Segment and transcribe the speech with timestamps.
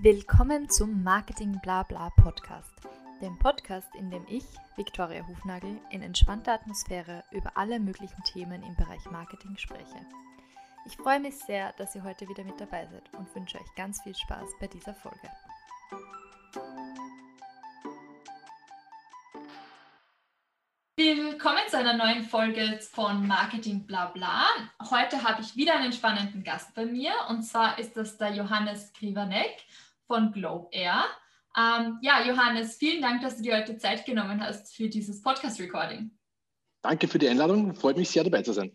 [0.00, 2.72] Willkommen zum Marketing Blabla Podcast,
[3.20, 4.44] dem Podcast, in dem ich,
[4.76, 10.06] Viktoria Hufnagel, in entspannter Atmosphäre über alle möglichen Themen im Bereich Marketing spreche.
[10.86, 14.00] Ich freue mich sehr, dass ihr heute wieder mit dabei seid und wünsche euch ganz
[14.02, 15.28] viel Spaß bei dieser Folge.
[20.96, 24.44] Willkommen zu einer neuen Folge von Marketing Blabla.
[24.90, 28.92] Heute habe ich wieder einen spannenden Gast bei mir und zwar ist das der Johannes
[28.92, 29.64] Krivanek
[30.08, 31.04] von Globe Air.
[31.56, 36.10] Ähm, ja, Johannes, vielen Dank, dass du dir heute Zeit genommen hast für dieses Podcast-Recording.
[36.82, 38.72] Danke für die Einladung, freut mich sehr dabei zu sein.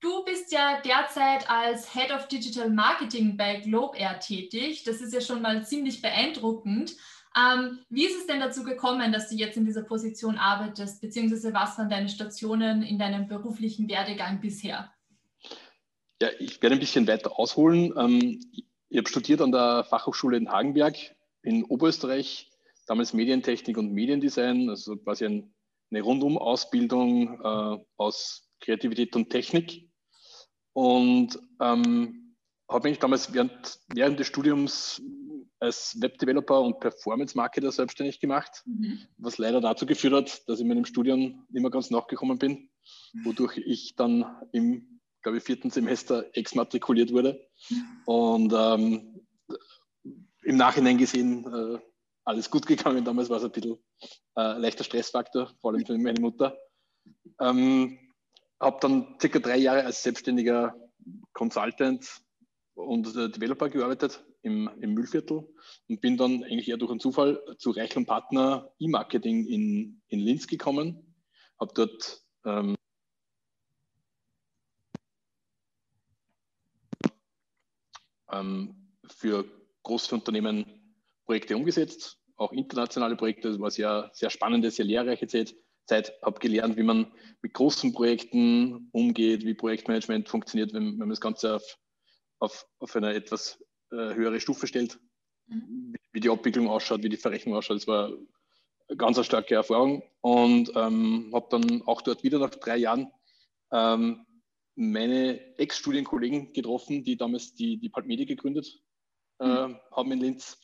[0.00, 4.82] Du bist ja derzeit als Head of Digital Marketing bei Globe Air tätig.
[4.82, 6.96] Das ist ja schon mal ziemlich beeindruckend.
[7.36, 11.54] Ähm, wie ist es denn dazu gekommen, dass du jetzt in dieser Position arbeitest, beziehungsweise
[11.54, 14.92] was waren deine Stationen in deinem beruflichen Werdegang bisher?
[16.20, 17.94] Ja, ich werde ein bisschen weiter ausholen.
[17.96, 18.40] Ähm,
[18.92, 20.96] ich habe studiert an der Fachhochschule in Hagenberg
[21.42, 22.50] in Oberösterreich,
[22.86, 25.54] damals Medientechnik und Mediendesign, also quasi ein,
[25.90, 29.88] eine Rundum-Ausbildung äh, aus Kreativität und Technik.
[30.74, 32.36] Und ähm,
[32.68, 35.00] habe mich damals während, während des Studiums
[35.58, 38.98] als Webdeveloper und Performance-Marketer selbstständig gemacht, mhm.
[39.16, 42.68] was leider dazu geführt hat, dass ich meinem Studium nicht mehr ganz nachgekommen bin,
[43.24, 44.91] wodurch ich dann im
[45.22, 47.48] glaube ich, vierten Semester exmatrikuliert wurde.
[48.06, 49.26] Und ähm,
[50.42, 51.78] im Nachhinein gesehen, äh,
[52.24, 53.04] alles gut gegangen.
[53.04, 53.78] Damals war es ein bisschen
[54.36, 56.56] äh, leichter Stressfaktor, vor allem für meine Mutter.
[57.40, 57.98] Ähm,
[58.60, 60.74] habe dann circa drei Jahre als selbstständiger
[61.32, 62.22] Consultant
[62.74, 65.48] und äh, Developer gearbeitet im, im Müllviertel
[65.88, 70.20] und bin dann eigentlich eher durch einen Zufall zu Reich und Partner E-Marketing in, in
[70.20, 71.14] Linz gekommen.
[71.60, 72.76] Habe dort ähm,
[78.32, 78.74] ähm,
[79.06, 79.44] für
[79.82, 80.64] große Unternehmen
[81.24, 83.48] Projekte umgesetzt, auch internationale Projekte.
[83.48, 85.54] Das war sehr, sehr spannende, sehr lehrreiche Zeit.
[85.86, 91.10] Zeit habe gelernt, wie man mit großen Projekten umgeht, wie Projektmanagement funktioniert, wenn, wenn man
[91.10, 91.78] das Ganze auf,
[92.38, 94.98] auf, auf eine etwas äh, höhere Stufe stellt,
[95.48, 95.94] mhm.
[96.12, 97.78] wie die Abwicklung ausschaut, wie die Verrechnung ausschaut.
[97.78, 98.12] Das war
[98.88, 103.10] eine ganz starke Erfahrung und ähm, habe dann auch dort wieder nach drei Jahren
[103.72, 104.24] ähm,
[104.74, 108.80] meine Ex-Studienkollegen getroffen, die damals die, die Palmedi gegründet
[109.40, 109.76] äh, mhm.
[109.90, 110.58] haben in Linz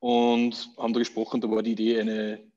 [0.00, 1.40] und haben da gesprochen.
[1.40, 2.50] Da war die Idee, eine,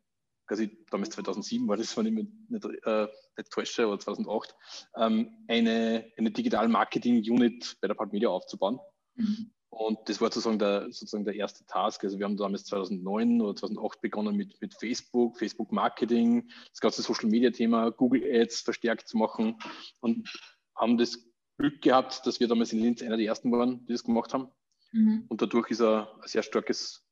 [0.47, 3.07] quasi damals 2007 war das, wenn ich mich nicht, äh,
[3.37, 4.55] nicht täusche, oder 2008,
[4.97, 8.79] ähm, eine, eine Digital-Marketing-Unit bei der Palmedia aufzubauen.
[9.15, 9.51] Mhm.
[9.69, 12.03] Und das war sozusagen der, sozusagen der erste Task.
[12.03, 17.01] Also wir haben damals 2009 oder 2008 begonnen mit, mit Facebook, Facebook Marketing, das ganze
[17.01, 19.57] Social Media Thema, Google Ads verstärkt zu machen.
[19.99, 20.29] Und
[20.75, 21.19] haben das
[21.57, 24.49] Glück gehabt, dass wir damals in Linz einer der ersten waren, die das gemacht haben.
[24.91, 25.25] Mhm.
[25.27, 27.05] Und dadurch ist ein, ein sehr starkes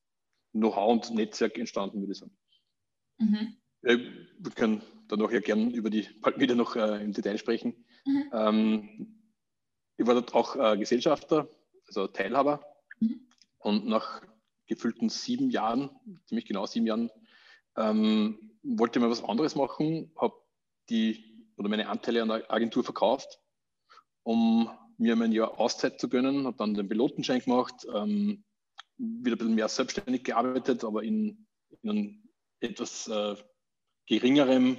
[0.52, 2.38] Know-how und Netzwerk entstanden, würde ich sagen.
[3.18, 3.58] Mhm.
[3.82, 6.08] Wir können dann auch ja gerne über die
[6.38, 7.86] wieder noch äh, im Detail sprechen.
[8.06, 8.30] Mhm.
[8.34, 9.24] Ähm,
[9.98, 11.48] ich war dort auch äh, Gesellschafter,
[11.88, 12.64] also Teilhaber.
[13.00, 13.28] Mhm.
[13.60, 14.22] Und nach
[14.68, 15.90] gefühlten sieben Jahren,
[16.26, 17.12] ziemlich genau sieben Jahren,
[17.76, 20.36] ähm, wollte ich mal was anderes machen, habe
[20.90, 23.40] die oder meine Anteile an der Agentur verkauft
[24.24, 26.46] um mir mein Jahr Auszeit zu gönnen.
[26.46, 28.44] Habe dann den Pilotenschein gemacht, ähm,
[28.98, 31.48] wieder ein bisschen mehr selbstständig gearbeitet, aber in,
[31.82, 32.24] in einem
[32.60, 33.36] etwas äh,
[34.06, 34.78] geringerem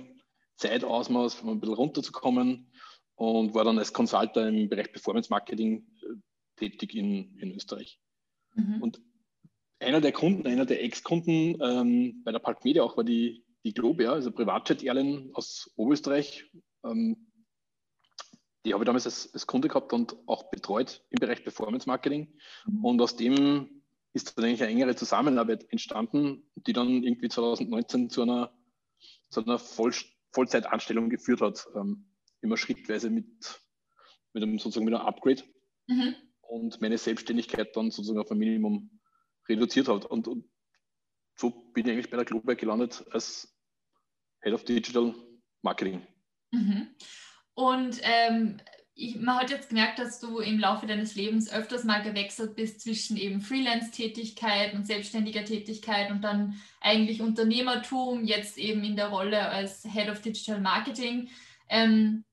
[0.56, 2.70] Zeitausmaß, um ein bisschen runterzukommen
[3.16, 6.14] und war dann als Consultant im Bereich Performance Marketing äh,
[6.56, 7.98] tätig in, in Österreich.
[8.54, 8.82] Mhm.
[8.82, 9.02] Und
[9.80, 13.74] einer der Kunden, einer der Ex-Kunden ähm, bei der Park Media auch war die, die
[13.74, 16.50] Globia, also Privatjet Airline aus Oberösterreich.
[16.84, 17.31] Ähm,
[18.64, 22.32] die habe ich damals als, als, Kunde gehabt und auch betreut im Bereich Performance Marketing.
[22.66, 22.84] Mhm.
[22.84, 28.22] Und aus dem ist dann eigentlich eine engere Zusammenarbeit entstanden, die dann irgendwie 2019 zu
[28.22, 28.52] einer,
[29.30, 29.92] zu einer Voll,
[30.32, 31.66] Vollzeitanstellung geführt hat.
[31.74, 32.06] Ähm,
[32.40, 33.26] immer schrittweise mit,
[34.32, 35.42] mit einem sozusagen mit einem Upgrade
[35.86, 36.14] mhm.
[36.42, 39.00] und meine Selbstständigkeit dann sozusagen auf ein Minimum
[39.48, 40.04] reduziert hat.
[40.04, 40.44] Und, und
[41.36, 43.56] so bin ich eigentlich bei der Globe gelandet als
[44.42, 45.14] Head of Digital
[45.62, 46.06] Marketing.
[46.50, 46.88] Mhm.
[47.54, 48.58] Und ähm,
[48.94, 52.80] ich, man hat jetzt gemerkt, dass du im Laufe deines Lebens öfters mal gewechselt bist
[52.80, 59.48] zwischen eben Freelance-Tätigkeit und selbstständiger Tätigkeit und dann eigentlich Unternehmertum, jetzt eben in der Rolle
[59.48, 61.30] als Head of Digital Marketing.
[61.68, 62.24] Ähm,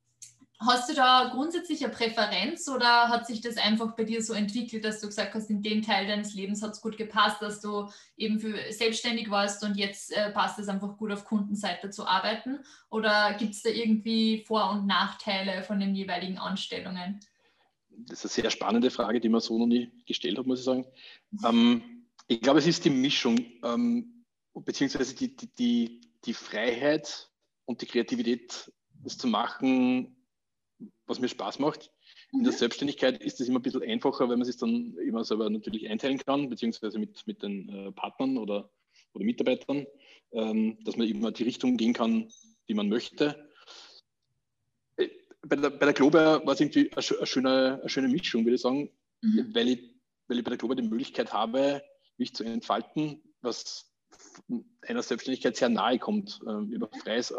[0.59, 4.83] Hast du da grundsätzlich eine Präferenz oder hat sich das einfach bei dir so entwickelt,
[4.83, 7.89] dass du gesagt hast, in dem Teil deines Lebens hat es gut gepasst, dass du
[8.17, 12.59] eben für selbstständig warst und jetzt äh, passt es einfach gut auf Kundenseite zu arbeiten?
[12.89, 17.21] Oder gibt es da irgendwie Vor- und Nachteile von den jeweiligen Anstellungen?
[18.07, 20.65] das ist eine sehr spannende Frage, die man so noch nie gestellt hat, muss ich
[20.65, 20.85] sagen.
[21.45, 27.29] Ähm, ich glaube, es ist die Mischung, ähm, beziehungsweise die, die, die, die Freiheit
[27.65, 28.71] und die Kreativität,
[29.03, 30.15] das zu machen,
[31.05, 31.91] was mir Spaß macht.
[32.31, 32.57] In der mhm.
[32.57, 36.19] Selbstständigkeit ist es immer ein bisschen einfacher, wenn man sich dann immer selber natürlich einteilen
[36.19, 38.69] kann, beziehungsweise mit, mit den äh, Partnern oder,
[39.13, 39.87] oder Mitarbeitern,
[40.31, 42.29] ähm, dass man immer die Richtung gehen kann,
[42.67, 43.49] die man möchte.
[44.97, 45.09] Äh,
[45.41, 48.55] bei der, bei der Globe war es irgendwie eine, eine, schöne, eine schöne Mischung, würde
[48.55, 48.91] ich sagen,
[49.21, 49.53] mhm.
[49.53, 49.95] weil, ich,
[50.27, 51.83] weil ich bei der Globe die Möglichkeit habe,
[52.17, 53.91] mich zu entfalten, was
[54.81, 57.33] einer Selbstständigkeit sehr nahe kommt, äh, über freies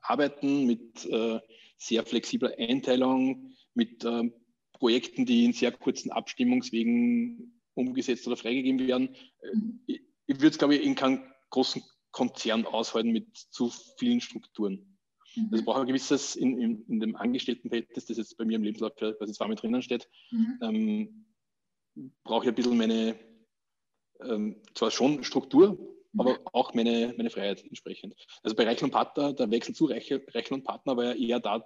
[0.00, 1.40] Arbeiten mit äh,
[1.78, 4.30] sehr flexibler Einteilung, mit äh,
[4.72, 9.16] Projekten, die in sehr kurzen Abstimmungswegen umgesetzt oder freigegeben werden.
[9.54, 9.80] Mhm.
[9.86, 14.98] Ich, ich würde es, glaube ich, in keinem großen Konzern aushalten mit zu vielen Strukturen.
[15.36, 15.48] Mhm.
[15.52, 18.94] Also brauche ein gewisses in, in, in dem Angestelltenverhältnis, das jetzt bei mir im Lebenslauf
[18.96, 20.58] quasi zweimal drinnen steht, mhm.
[20.62, 21.26] ähm,
[22.24, 23.18] brauche ich ein bisschen meine,
[24.20, 25.78] ähm, zwar schon Struktur.
[26.16, 28.14] Aber auch meine, meine Freiheit entsprechend.
[28.42, 31.40] Also bei Reichel und Partner, der Wechsel zu Reichel, Reichel und Partner war ja eher
[31.40, 31.64] da,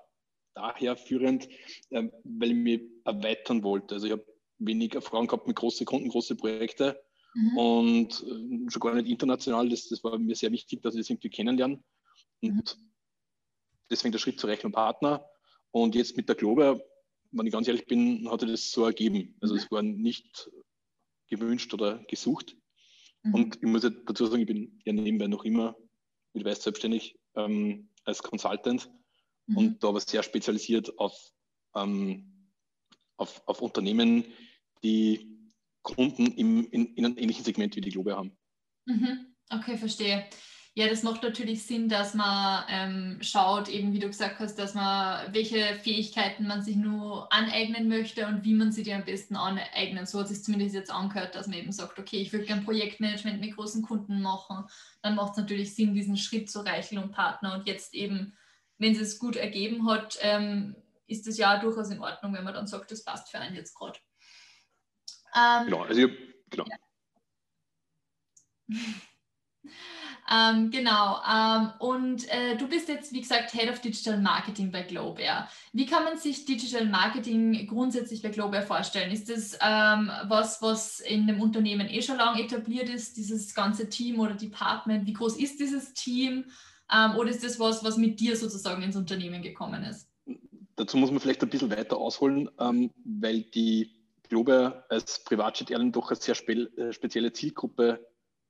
[0.55, 1.49] daher führend,
[1.91, 3.95] ähm, weil ich mich erweitern wollte.
[3.95, 4.27] Also ich habe
[4.59, 7.01] wenig Erfahrung gehabt mit großen Kunden, große Projekte
[7.35, 7.57] mhm.
[7.57, 9.69] und äh, schon gar nicht international.
[9.69, 11.83] Das, das war mir sehr wichtig, dass ich das irgendwie kennenlerne.
[12.43, 12.91] Und mhm.
[13.91, 15.29] deswegen der Schritt zu Reichel und Partner.
[15.71, 16.85] Und jetzt mit der Globe,
[17.31, 19.37] wenn ich ganz ehrlich bin, hatte das so ergeben.
[19.41, 20.51] Also es war nicht
[21.29, 22.57] gewünscht oder gesucht.
[23.23, 23.35] Mhm.
[23.35, 25.77] Und ich muss dazu sagen, ich bin ja nebenbei noch immer,
[26.33, 28.91] wie du weißt, selbstständig ähm, als Consultant
[29.47, 29.57] mhm.
[29.57, 31.33] und da aber sehr spezialisiert auf,
[31.75, 32.49] ähm,
[33.17, 34.25] auf, auf Unternehmen,
[34.83, 35.29] die
[35.83, 38.37] Kunden im, in, in einem ähnlichen Segment wie die Globe haben.
[38.87, 39.35] Mhm.
[39.51, 40.29] Okay, verstehe.
[40.75, 44.73] Ja, das macht natürlich Sinn, dass man ähm, schaut, eben wie du gesagt hast, dass
[44.73, 49.37] man, welche Fähigkeiten man sich nur aneignen möchte und wie man sie dir am besten
[49.37, 50.07] aneignen.
[50.07, 52.63] So hat es sich zumindest jetzt angehört, dass man eben sagt, okay, ich würde gerne
[52.63, 54.65] Projektmanagement mit großen Kunden machen.
[55.03, 57.53] Dann macht es natürlich Sinn, diesen Schritt zu Reichel und Partner.
[57.53, 58.35] Und jetzt eben,
[58.79, 60.75] wenn es gut ergeben hat, ähm,
[61.07, 63.75] ist es ja durchaus in Ordnung, wenn man dann sagt, das passt für einen jetzt
[63.75, 63.99] gerade.
[65.37, 66.09] Ähm, genau, also
[66.49, 66.65] genau.
[68.69, 68.79] Ja.
[70.31, 71.19] Ähm, genau.
[71.29, 75.49] Ähm, und äh, du bist jetzt, wie gesagt, Head of Digital Marketing bei Globair.
[75.73, 79.11] Wie kann man sich Digital Marketing grundsätzlich bei Globair vorstellen?
[79.11, 83.89] Ist das ähm, was, was in dem Unternehmen eh schon lange etabliert ist, dieses ganze
[83.89, 85.07] Team oder Department?
[85.07, 86.45] Wie groß ist dieses Team?
[86.93, 90.09] Ähm, oder ist das was, was mit dir sozusagen ins Unternehmen gekommen ist?
[90.77, 93.91] Dazu muss man vielleicht ein bisschen weiter ausholen, ähm, weil die
[94.29, 98.07] Globair als Privatjet-Airline doch eine sehr spe äh, spezielle Zielgruppe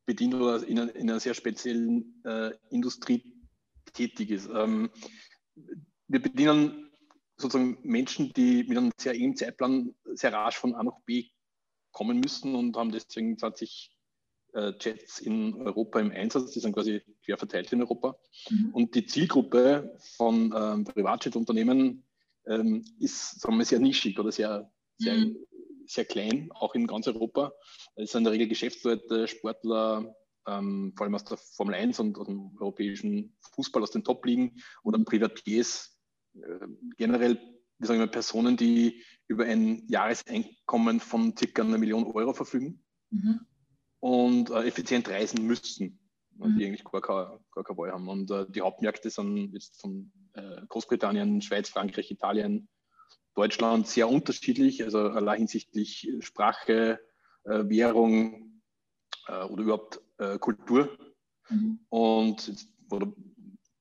[0.06, 3.22] bedient oder in, einer, in einer sehr speziellen äh, Industrie
[3.92, 4.48] tätig ist.
[4.52, 4.90] Ähm,
[6.08, 6.90] wir bedienen
[7.36, 11.26] sozusagen Menschen, die mit einem sehr engen Zeitplan sehr rasch von A nach B
[11.90, 13.92] kommen müssen und haben deswegen 20
[14.54, 16.52] äh, Jets in Europa im Einsatz.
[16.52, 18.16] Die sind quasi quer verteilt in Europa.
[18.50, 18.70] Mhm.
[18.72, 22.04] Und die Zielgruppe von ähm, Privatjet-Unternehmen
[22.46, 25.36] ähm, ist sagen wir, sehr nischig oder sehr, sehr mhm
[25.92, 27.52] sehr klein, auch in ganz Europa.
[27.94, 30.14] Es sind in der Regel Geschäftsleute, Sportler,
[30.46, 34.60] ähm, vor allem aus der Formel 1 und aus dem europäischen Fußball, aus den Top-Ligen
[34.82, 35.98] oder Privatiers.
[36.34, 36.66] Äh,
[36.96, 37.38] generell,
[37.78, 43.40] wir sagen immer Personen, die über ein Jahreseinkommen von circa einer Million Euro verfügen mhm.
[44.00, 45.98] und äh, effizient reisen müssen,
[46.36, 46.58] mhm.
[46.58, 48.08] die eigentlich gar, gar, gar keine Wahl haben.
[48.08, 52.68] Und äh, die Hauptmärkte sind jetzt von äh, Großbritannien, Schweiz, Frankreich, Italien,
[53.34, 57.00] Deutschland sehr unterschiedlich, also allein hinsichtlich Sprache,
[57.44, 58.62] äh, Währung
[59.26, 60.96] äh, oder überhaupt äh, Kultur.
[61.48, 61.80] Mhm.
[61.88, 63.12] Und oder,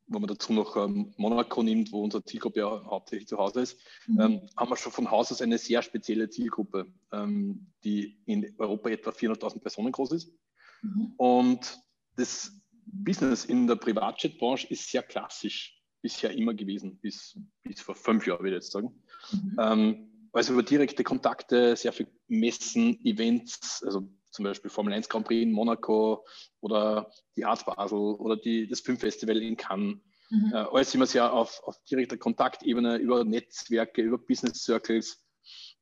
[0.08, 3.80] wenn man dazu noch ähm, Monaco nimmt, wo unsere Zielgruppe ja hauptsächlich zu Hause ist,
[4.08, 4.20] mhm.
[4.20, 8.90] ähm, haben wir schon von Haus aus eine sehr spezielle Zielgruppe, ähm, die in Europa
[8.90, 10.34] etwa 400.000 Personen groß ist.
[10.82, 11.14] Mhm.
[11.18, 11.82] Und
[12.16, 12.52] das
[12.86, 18.40] Business in der Privatjet-Branche ist sehr klassisch bisher immer gewesen, bis, bis vor fünf Jahren,
[18.40, 19.02] würde ich jetzt sagen.
[19.32, 19.58] Mhm.
[19.60, 25.26] Ähm, also über direkte Kontakte, sehr viel Messen, Events, also zum Beispiel Formel 1 Grand
[25.26, 26.26] Prix in Monaco
[26.62, 29.98] oder die Art Basel oder die, das Filmfestival in Cannes.
[30.30, 30.52] Mhm.
[30.54, 35.22] Äh, alles immer sehr auf, auf direkter Kontaktebene, über Netzwerke, über Business Circles,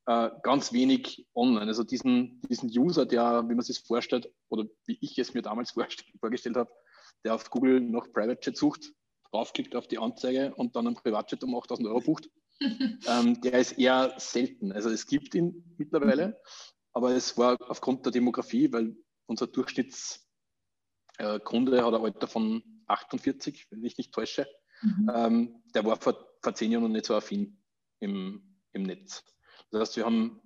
[0.06, 1.66] äh, ganz wenig online.
[1.66, 5.70] Also diesen, diesen User, der, wie man sich vorstellt, oder wie ich es mir damals
[6.20, 6.70] vorgestellt habe,
[7.24, 8.92] der auf Google nach Private Chat sucht,
[9.30, 13.78] draufklickt auf die Anzeige und dann einen Privatjet um 8000 Euro bucht, ähm, der ist
[13.78, 14.72] eher selten.
[14.72, 16.34] Also es gibt ihn mittlerweile, mhm.
[16.92, 18.94] aber es war aufgrund der Demografie, weil
[19.26, 24.46] unser Durchschnittskunde äh, hat ein Alter von 48, wenn ich nicht täusche.
[24.82, 25.10] Mhm.
[25.14, 27.56] Ähm, der war vor, vor zehn Jahren noch nicht so affin
[28.00, 29.24] im, im Netz.
[29.70, 30.40] Das heißt, wir haben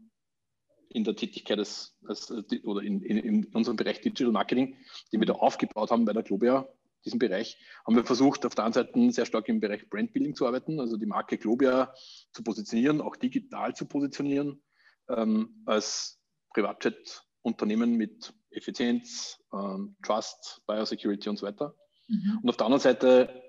[0.90, 2.30] in der Tätigkeit des, des
[2.64, 4.76] oder in, in, in, unserem Bereich Digital Marketing,
[5.12, 6.68] den wir da aufgebaut haben bei der Globia,
[7.04, 10.46] diesem Bereich, haben wir versucht, auf der einen Seite sehr stark im Bereich Brandbuilding zu
[10.46, 11.94] arbeiten, also die Marke Globia
[12.32, 14.62] zu positionieren, auch digital zu positionieren,
[15.08, 16.20] ähm, als
[16.52, 21.74] Privatjet-Unternehmen mit Effizienz, ähm, Trust, Biosecurity und so weiter.
[22.08, 22.40] Mhm.
[22.42, 23.42] Und auf der anderen Seite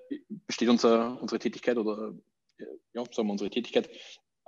[0.46, 2.14] besteht unser, unsere Tätigkeit oder
[2.92, 3.88] ja, sagen wir unsere Tätigkeit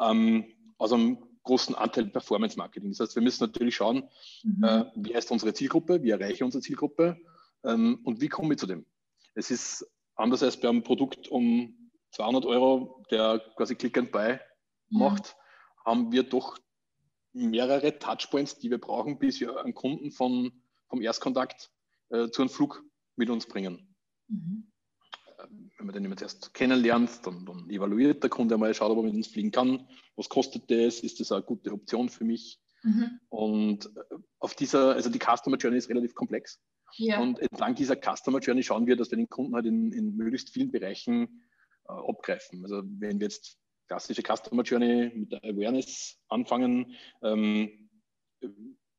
[0.01, 0.47] ähm,
[0.79, 2.91] aus einem großen Anteil Performance Marketing.
[2.91, 4.09] Das heißt, wir müssen natürlich schauen,
[4.43, 4.65] mhm.
[4.65, 7.19] äh, wie heißt unsere Zielgruppe, wie erreiche ich unsere Zielgruppe
[7.65, 8.85] ähm, und wie kommen wir zu dem.
[9.39, 14.41] Es ist anders als bei einem Produkt um 200 Euro, der quasi Click and Buy
[14.89, 14.99] mhm.
[14.99, 15.37] macht,
[15.85, 16.59] haben wir doch
[17.33, 20.51] mehrere Touchpoints, die wir brauchen, bis wir einen Kunden von,
[20.89, 21.71] vom Erstkontakt
[22.09, 22.83] äh, zu einem Flug
[23.15, 23.95] mit uns bringen.
[24.27, 24.73] Mhm.
[25.77, 29.05] Wenn man den jemand erst kennenlernt, dann, dann, evaluiert der Kunde einmal, schaut, ob er
[29.05, 32.59] mit uns fliegen kann, was kostet das, ist das eine gute Option für mich?
[32.83, 33.21] Mhm.
[33.29, 36.61] Und äh, auf dieser, also die Customer Journey ist relativ komplex.
[36.97, 37.21] Ja.
[37.21, 40.51] Und entlang dieser Customer Journey schauen wir, dass wir den Kunden halt in, in möglichst
[40.51, 41.45] vielen Bereichen
[41.89, 42.65] äh, abgreifen.
[42.65, 47.89] Also wenn wir jetzt klassische Customer Journey mit der Awareness anfangen, ähm,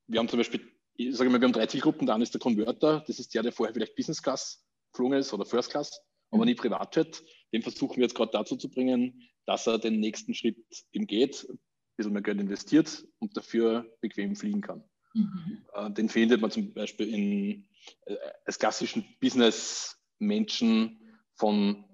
[0.08, 0.62] wir haben zum Beispiel,
[0.96, 2.06] ich sage mal, wir haben drei Zielgruppen.
[2.06, 5.34] Der eine ist der Converter, das ist der, der vorher vielleicht Business Class geflogen ist
[5.34, 7.24] oder First Class, aber nie Privatjet.
[7.54, 10.58] Den versuchen wir jetzt gerade dazu zu bringen, dass er den nächsten Schritt
[10.92, 11.60] eben geht, ein
[11.96, 14.84] bisschen mehr Geld investiert und dafür bequem fliegen kann.
[15.14, 15.66] Mhm.
[15.74, 17.68] Äh, den findet man zum Beispiel in,
[18.06, 21.86] äh, als klassischen Business-Menschen von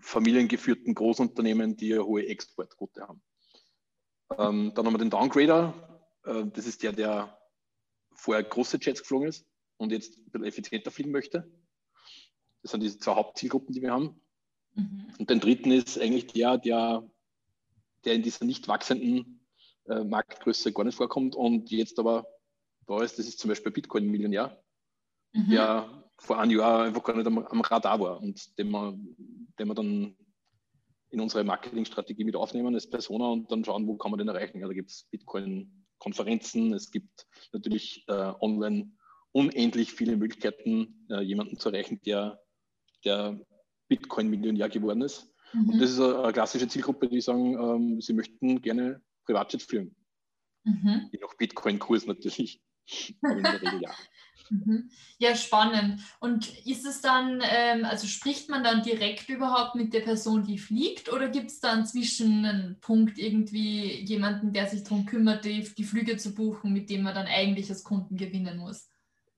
[0.00, 3.22] familiengeführten Großunternehmen, die eine hohe Exportquote haben.
[4.38, 6.08] Ähm, dann haben wir den Downgrader.
[6.24, 7.38] Äh, das ist der, der
[8.12, 9.46] vorher große Jets geflogen ist
[9.76, 11.50] und jetzt ein bisschen effizienter fliegen möchte.
[12.62, 14.20] Das sind diese zwei Hauptzielgruppen, die wir haben.
[14.74, 15.14] Mhm.
[15.18, 17.08] Und den dritten ist eigentlich der, der,
[18.04, 19.46] der in dieser nicht wachsenden
[19.86, 22.26] äh, Marktgröße gar nicht vorkommt und jetzt aber
[22.86, 23.18] da ist.
[23.18, 24.62] Das ist zum Beispiel Bitcoin-Millionär,
[25.32, 25.50] mhm.
[25.50, 28.98] der vor einem Jahr einfach gar nicht am, am Radar war und den wir,
[29.58, 30.16] den wir dann
[31.10, 34.60] in unsere Marketingstrategie mit aufnehmen als Persona und dann schauen, wo kann man den erreichen.
[34.60, 38.92] Ja, da gibt es Bitcoin-Konferenzen, es gibt natürlich äh, online
[39.32, 42.40] unendlich viele Möglichkeiten, äh, jemanden zu erreichen, der
[43.04, 43.38] der
[43.88, 45.30] Bitcoin-Millionär geworden ist.
[45.52, 45.70] Mhm.
[45.70, 49.94] Und das ist eine, klassische Zielgruppe, die sagen, ähm, sie möchten gerne Privatjet führen.
[50.64, 51.08] Mhm.
[51.12, 52.60] Je nach Bitcoin-Kurs natürlich.
[53.22, 53.94] Aber in der Regel ja.
[54.50, 54.90] Mhm.
[55.18, 56.00] Ja, spannend.
[56.20, 60.58] Und ist es dann, ähm, also spricht man dann direkt überhaupt mit der Person, die
[60.58, 65.62] fliegt, oder gibt es dann zwischen einen Punkt irgendwie jemanden, der sich darum kümmert, die,
[65.62, 68.90] die Flüge zu buchen, mit dem man dann eigentlich als Kunden gewinnen muss?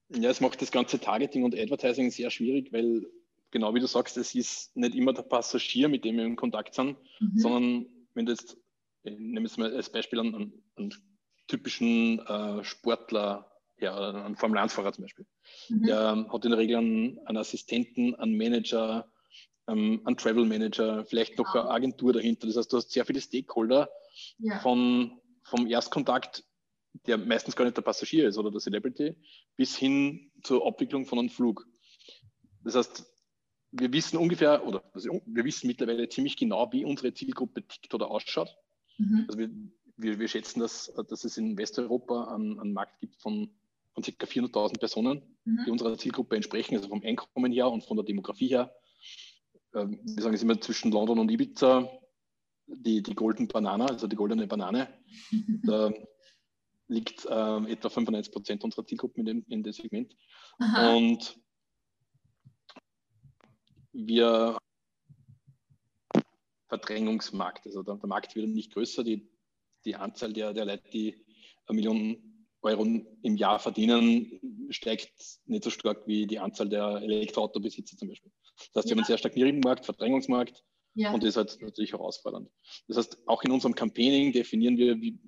[0.08, 3.06] Ja, es macht das ganze Targeting und Advertising sehr schwierig, weil
[3.50, 6.74] genau wie du sagst, es ist nicht immer der Passagier, mit dem wir in Kontakt
[6.74, 7.38] sind, mhm.
[7.38, 8.56] sondern wenn du jetzt,
[9.02, 10.94] ich nehme jetzt mal als Beispiel einen, einen
[11.46, 15.26] typischen äh, Sportler, ja, einen Formel-1-Fahrer zum Beispiel,
[15.68, 15.82] mhm.
[15.86, 19.10] der hat in der Regel einen, einen Assistenten, einen Manager,
[19.68, 22.46] ähm, einen Travel Manager, vielleicht noch eine Agentur dahinter.
[22.46, 23.88] Das heißt, du hast sehr viele Stakeholder
[24.38, 24.58] ja.
[24.60, 26.44] von, vom Erstkontakt,
[27.06, 29.16] der meistens gar nicht der Passagier ist oder der Celebrity,
[29.56, 31.66] bis hin zur Abwicklung von einem Flug.
[32.64, 33.04] Das heißt,
[33.72, 38.10] wir wissen ungefähr, oder also wir wissen mittlerweile ziemlich genau, wie unsere Zielgruppe tickt oder
[38.10, 38.56] ausschaut.
[38.98, 39.24] Mhm.
[39.28, 39.50] Also wir,
[39.96, 43.50] wir, wir, schätzen, dass, dass es in Westeuropa einen, einen Markt gibt von,
[43.94, 44.26] von ca.
[44.26, 45.60] 400.000 Personen, mhm.
[45.66, 48.74] die unserer Zielgruppe entsprechen, also vom Einkommen her und von der Demografie her.
[49.74, 51.90] Ähm, wir sagen es immer zwischen London und Ibiza,
[52.66, 54.88] die, die Golden Banana, also die goldene Banane.
[55.64, 55.92] da
[56.88, 60.16] liegt äh, etwa 95 Prozent unserer Zielgruppen in dem, in dem Segment.
[60.58, 60.94] Aha.
[60.94, 61.38] Und
[63.92, 64.58] wir
[66.68, 67.66] Verdrängungsmarkt.
[67.66, 69.04] Also der, der, Markt wird nicht größer.
[69.04, 69.28] Die,
[69.86, 71.14] die Anzahl der, der Leute, die
[71.66, 72.16] eine Million
[72.62, 75.10] Euro im Jahr verdienen, steigt
[75.46, 78.32] nicht so stark wie die Anzahl der Elektroautobesitzer zum Beispiel.
[78.56, 78.82] Das heißt, ja.
[78.84, 80.64] wir haben einen sehr starken niedrigen Markt, Verdrängungsmarkt
[80.94, 81.12] ja.
[81.12, 82.50] und das ist halt natürlich herausfordernd.
[82.88, 85.18] Das heißt, auch in unserem Campaigning definieren wir, wie,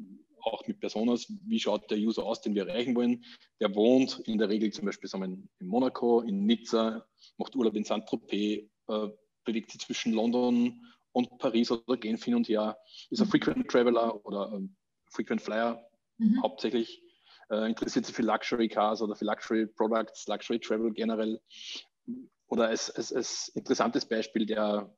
[0.41, 3.25] auch mit Personas, wie schaut der User aus, den wir erreichen wollen.
[3.61, 7.77] Der wohnt in der Regel zum Beispiel sagen wir, in Monaco, in Nizza, macht Urlaub
[7.77, 9.09] in Saint-Tropez, äh,
[9.45, 10.81] bewegt sich zwischen London
[11.19, 12.79] und Paris oder Genf hin und her,
[13.11, 13.31] ist ein mhm.
[13.31, 14.77] Frequent Traveler oder ein
[15.11, 15.85] Frequent Flyer
[16.19, 16.43] mhm.
[16.43, 17.03] hauptsächlich,
[17.51, 21.41] äh, interessiert sich für Luxury Cars oder für Luxury Products, Luxury Travel generell.
[22.47, 24.95] Oder als, als, als interessantes Beispiel, der,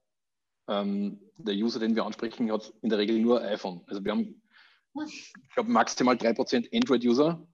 [0.69, 3.83] ähm, der User, den wir ansprechen, hat in der Regel nur iPhone.
[3.87, 4.41] Also wir haben
[5.07, 7.47] ich glaube, maximal 3% Android-User.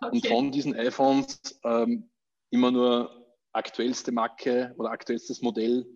[0.00, 0.10] Okay.
[0.12, 2.10] Und von diesen iPhones ähm,
[2.50, 5.86] immer nur aktuellste Marke oder aktuellstes Modell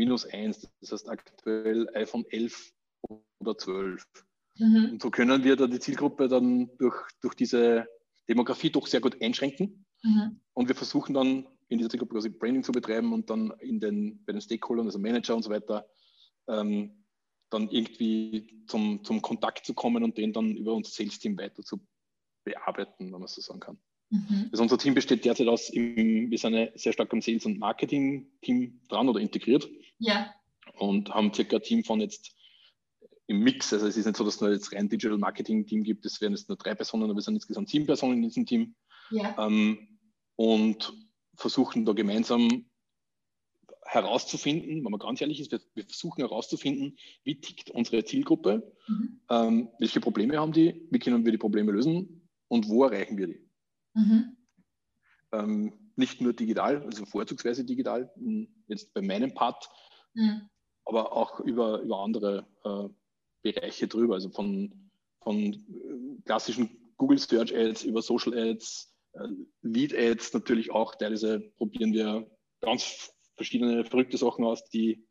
[0.00, 0.66] minus 1.
[0.80, 2.72] Das heißt aktuell iPhone 11
[3.38, 4.02] oder 12.
[4.58, 4.88] Mhm.
[4.92, 7.86] Und so können wir da die Zielgruppe dann durch, durch diese
[8.26, 9.84] Demografie doch sehr gut einschränken.
[10.02, 10.40] Mhm.
[10.54, 14.24] Und wir versuchen dann in dieser Zielgruppe quasi Branding zu betreiben und dann in den,
[14.24, 15.86] bei den Stakeholdern, also Manager und so weiter,
[16.48, 17.04] ähm,
[17.50, 21.78] dann irgendwie zum, zum Kontakt zu kommen und den dann über unser Sales-Team weiter zu
[22.44, 23.78] bearbeiten, wenn man so sagen kann.
[24.10, 24.48] Mhm.
[24.50, 28.80] Also unser Team besteht derzeit aus, im, wir sind sehr stark am Sales- und Marketing-Team
[28.88, 29.68] dran oder integriert.
[30.00, 30.34] Ja.
[30.78, 32.34] Und haben circa ein Team von jetzt
[33.26, 33.72] im Mix.
[33.72, 36.20] Also es ist nicht so, dass es nur jetzt rein Digital Marketing Team gibt, es
[36.20, 38.74] wären jetzt nur drei Personen, aber wir sind insgesamt sieben Personen in diesem Team.
[39.10, 39.46] Ja.
[39.46, 39.98] Ähm,
[40.36, 40.92] und
[41.36, 42.66] versuchen da gemeinsam
[43.84, 49.20] herauszufinden, wenn man ganz ehrlich ist, wir, wir versuchen herauszufinden, wie tickt unsere Zielgruppe, mhm.
[49.28, 53.26] ähm, welche Probleme haben die, wie können wir die Probleme lösen und wo erreichen wir
[53.26, 53.48] die.
[53.94, 54.36] Mhm.
[55.32, 58.10] Ähm, nicht nur digital, also vorzugsweise digital,
[58.66, 59.68] jetzt bei meinem Part,
[60.14, 60.48] mhm.
[60.84, 62.88] aber auch über, über andere äh,
[63.42, 64.90] Bereiche drüber, also von,
[65.22, 69.28] von äh, klassischen Google Search Ads über Social Ads, äh,
[69.62, 72.28] Lead Ads natürlich auch, teilweise probieren wir
[72.60, 75.06] ganz verschiedene verrückte Sachen aus, die,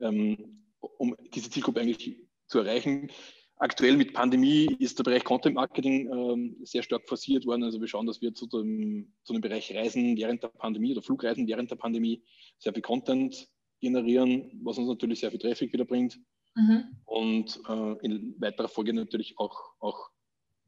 [0.00, 3.10] ähm, um diese Zielgruppe eigentlich zu erreichen.
[3.58, 7.64] Aktuell mit Pandemie ist der Bereich Content Marketing ähm, sehr stark forciert worden.
[7.64, 11.00] Also wir schauen, dass wir zu dem, zu dem Bereich Reisen während der Pandemie oder
[11.00, 12.22] Flugreisen während der Pandemie
[12.58, 13.48] sehr viel Content
[13.80, 16.18] generieren, was uns natürlich sehr viel Traffic wieder bringt.
[16.54, 16.84] Mhm.
[17.06, 20.10] Und äh, in weiterer Folge natürlich auch, auch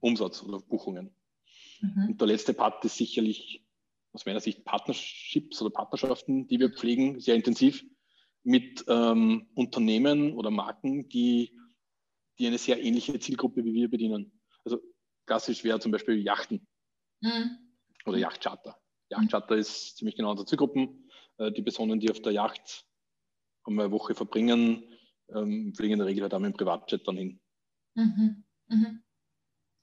[0.00, 1.14] Umsatz oder Buchungen.
[1.80, 2.09] Mhm.
[2.09, 3.64] Und der letzte Part ist sicherlich
[4.12, 7.85] aus meiner Sicht Partnerships oder Partnerschaften, die wir pflegen, sehr intensiv
[8.45, 11.57] mit ähm, Unternehmen oder Marken, die,
[12.38, 14.40] die eine sehr ähnliche Zielgruppe wie wir bedienen.
[14.64, 14.80] Also
[15.26, 16.66] klassisch wäre zum Beispiel Yachten
[17.21, 17.59] mhm.
[18.07, 18.76] oder Yachtcharter.
[19.11, 19.61] Yachtcharter mhm.
[19.61, 21.11] ist ziemlich genau unsere Zielgruppen.
[21.38, 22.85] Äh, die Personen, die auf der Yacht
[23.64, 24.85] einmal eine Woche verbringen,
[25.35, 27.40] ähm, fliegen in der Regel halt auch mit dem Privatjet dann hin.
[27.95, 28.45] Mhm.
[28.68, 29.02] Mhm.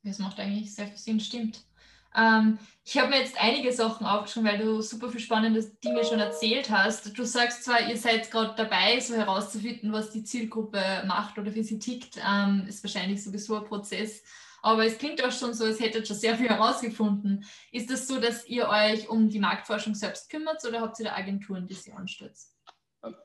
[0.04, 1.66] Das macht eigentlich sehr viel Sinn, stimmt.
[2.16, 6.20] Ähm, ich habe mir jetzt einige Sachen aufgeschrieben, weil du super viel spannende Dinge schon
[6.20, 7.18] erzählt hast.
[7.18, 11.64] Du sagst zwar, ihr seid gerade dabei, so herauszufinden, was die Zielgruppe macht oder wie
[11.64, 12.18] sie tickt.
[12.18, 14.22] Ähm, ist wahrscheinlich sowieso ein Prozess.
[14.62, 17.46] Aber es klingt auch schon so, als hättet ihr schon sehr viel herausgefunden.
[17.72, 21.06] Ist es das so, dass ihr euch um die Marktforschung selbst kümmert oder habt ihr
[21.06, 22.56] da Agenturen, die sie anstützt?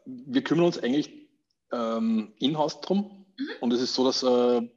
[0.05, 1.29] Wir kümmern uns eigentlich
[1.72, 3.26] ähm, in-house drum.
[3.38, 3.48] Mhm.
[3.61, 4.68] Und es ist so, dass äh,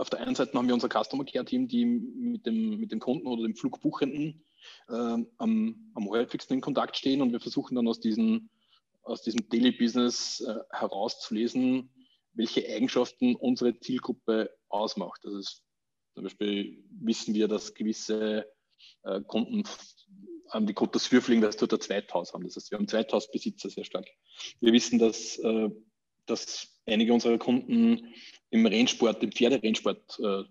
[0.00, 3.00] auf der einen Seite haben wir unser Customer Care Team, die mit dem, mit dem
[3.00, 4.44] Kunden oder dem Flugbuchenden
[4.88, 4.92] äh,
[5.36, 8.50] am, am häufigsten in Kontakt stehen und wir versuchen dann aus, diesen,
[9.02, 11.92] aus diesem Daily Business äh, herauszulesen,
[12.32, 15.20] welche Eigenschaften unsere Zielgruppe ausmacht.
[15.24, 15.64] Das ist
[16.14, 18.46] zum Beispiel wissen wir, dass gewisse
[19.02, 19.64] äh, Kunden
[20.48, 22.44] an die Côte d'Azur fliegen, weil sie dort ein Zweithaus haben.
[22.44, 24.08] Das heißt, wir haben Zweithausbesitzer sehr stark.
[24.60, 25.70] Wir wissen, dass, äh,
[26.30, 28.14] dass einige unserer Kunden
[28.50, 30.44] im Rennsport, im Pferderennsport äh,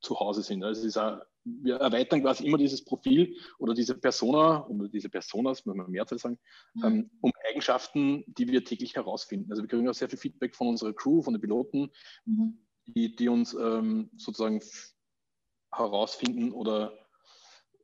[0.00, 0.62] zu Hause sind.
[0.62, 5.08] Also es ist auch, wir erweitern quasi immer dieses Profil oder diese Persona oder diese
[5.08, 6.38] Personas, muss man Mehrzahl sagen,
[6.74, 6.84] mhm.
[6.84, 9.50] ähm, um Eigenschaften, die wir täglich herausfinden.
[9.50, 11.90] Also wir kriegen auch sehr viel Feedback von unserer Crew, von den Piloten,
[12.26, 12.58] mhm.
[12.86, 14.60] die, die, uns ähm, sozusagen
[15.72, 16.92] herausfinden oder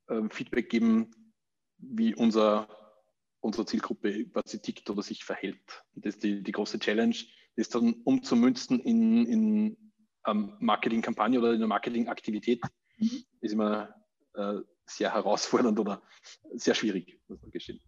[0.08, 1.10] ähm, Feedback geben,
[1.78, 2.68] wie unser,
[3.44, 5.84] unsere Zielgruppe quasi tickt oder sich verhält.
[5.94, 7.16] Und das ist die, die große Challenge,
[7.56, 9.92] das dann umzumünzen in, in
[10.26, 12.62] ähm, Marketingkampagne oder in eine Marketingaktivität,
[12.96, 13.24] mhm.
[13.40, 13.94] ist immer
[14.34, 16.02] äh, sehr herausfordernd oder
[16.54, 17.80] sehr schwierig, muss man gestehen.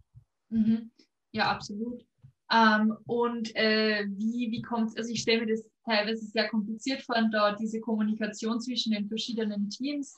[0.49, 0.91] Mhm.
[1.31, 2.05] Ja, absolut.
[2.51, 7.01] Ähm, und äh, wie, wie kommt es, also ich stelle mir das teilweise sehr kompliziert
[7.01, 10.15] vor, da diese Kommunikation zwischen den verschiedenen Teams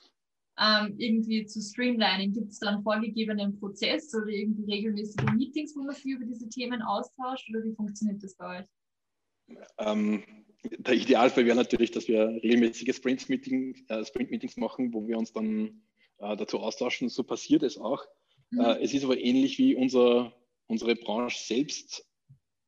[0.60, 2.34] ähm, irgendwie zu streamlinen.
[2.34, 6.50] Gibt es da einen vorgegebenen Prozess oder irgendwie regelmäßige Meetings, wo man sich über diese
[6.50, 9.58] Themen austauscht oder wie funktioniert das bei euch?
[9.78, 10.24] Ähm,
[10.63, 15.82] der Idealfall wäre natürlich, dass wir regelmäßige Sprint-Meetings äh, Sprint machen, wo wir uns dann
[16.19, 17.10] äh, dazu austauschen.
[17.10, 18.06] So passiert es auch.
[18.52, 18.60] Mhm.
[18.60, 20.34] Äh, es ist aber ähnlich wie unser,
[20.67, 22.06] unsere Branche selbst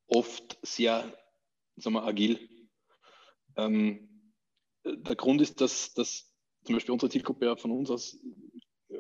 [0.08, 1.14] oft sehr
[1.76, 2.50] sagen wir, agil.
[3.58, 4.32] Ähm,
[4.86, 6.31] der Grund ist, dass, dass
[6.64, 8.20] zum Beispiel unsere Zielgruppe ja von uns aus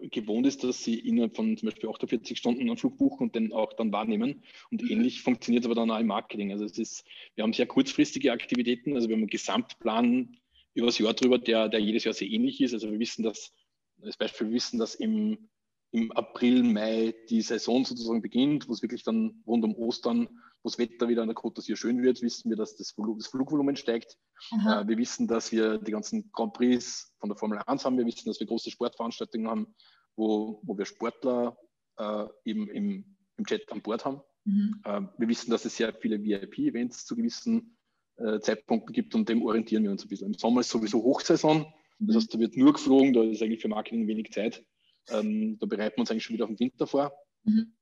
[0.09, 3.53] gewohnt ist, dass sie innerhalb von zum Beispiel 48 Stunden einen Flug buchen und den
[3.53, 4.43] auch dann wahrnehmen.
[4.71, 4.89] Und mhm.
[4.89, 6.51] ähnlich funktioniert es aber dann auch im Marketing.
[6.51, 10.37] Also es ist, wir haben sehr kurzfristige Aktivitäten, also wir haben einen Gesamtplan
[10.73, 12.73] über das Jahr drüber, der, der jedes Jahr sehr ähnlich ist.
[12.73, 13.53] Also wir wissen, dass,
[14.01, 15.49] als Beispiel, wir wissen, dass im,
[15.91, 20.29] im April, Mai die Saison sozusagen beginnt, wo es wirklich dann rund um Ostern
[20.63, 23.17] wo das Wetter wieder an der Côte d'Azur schön wird, wissen wir, dass das, Flug,
[23.17, 24.17] das Flugvolumen steigt.
[24.51, 27.97] Äh, wir wissen, dass wir die ganzen Grand Prix von der Formel 1 haben.
[27.97, 29.75] Wir wissen, dass wir große Sportveranstaltungen haben,
[30.15, 31.57] wo, wo wir Sportler
[31.97, 34.21] äh, eben im, im Chat an Bord haben.
[34.45, 34.81] Mhm.
[34.83, 37.77] Äh, wir wissen, dass es sehr viele VIP-Events zu gewissen
[38.17, 40.27] äh, Zeitpunkten gibt und dem orientieren wir uns ein bisschen.
[40.27, 41.65] Im Sommer ist sowieso Hochsaison,
[41.99, 44.65] das heißt, da wird nur geflogen, da ist eigentlich für Marketing wenig Zeit.
[45.09, 47.11] Ähm, da bereiten wir uns eigentlich schon wieder auf den Winter vor.
[47.43, 47.73] Mhm.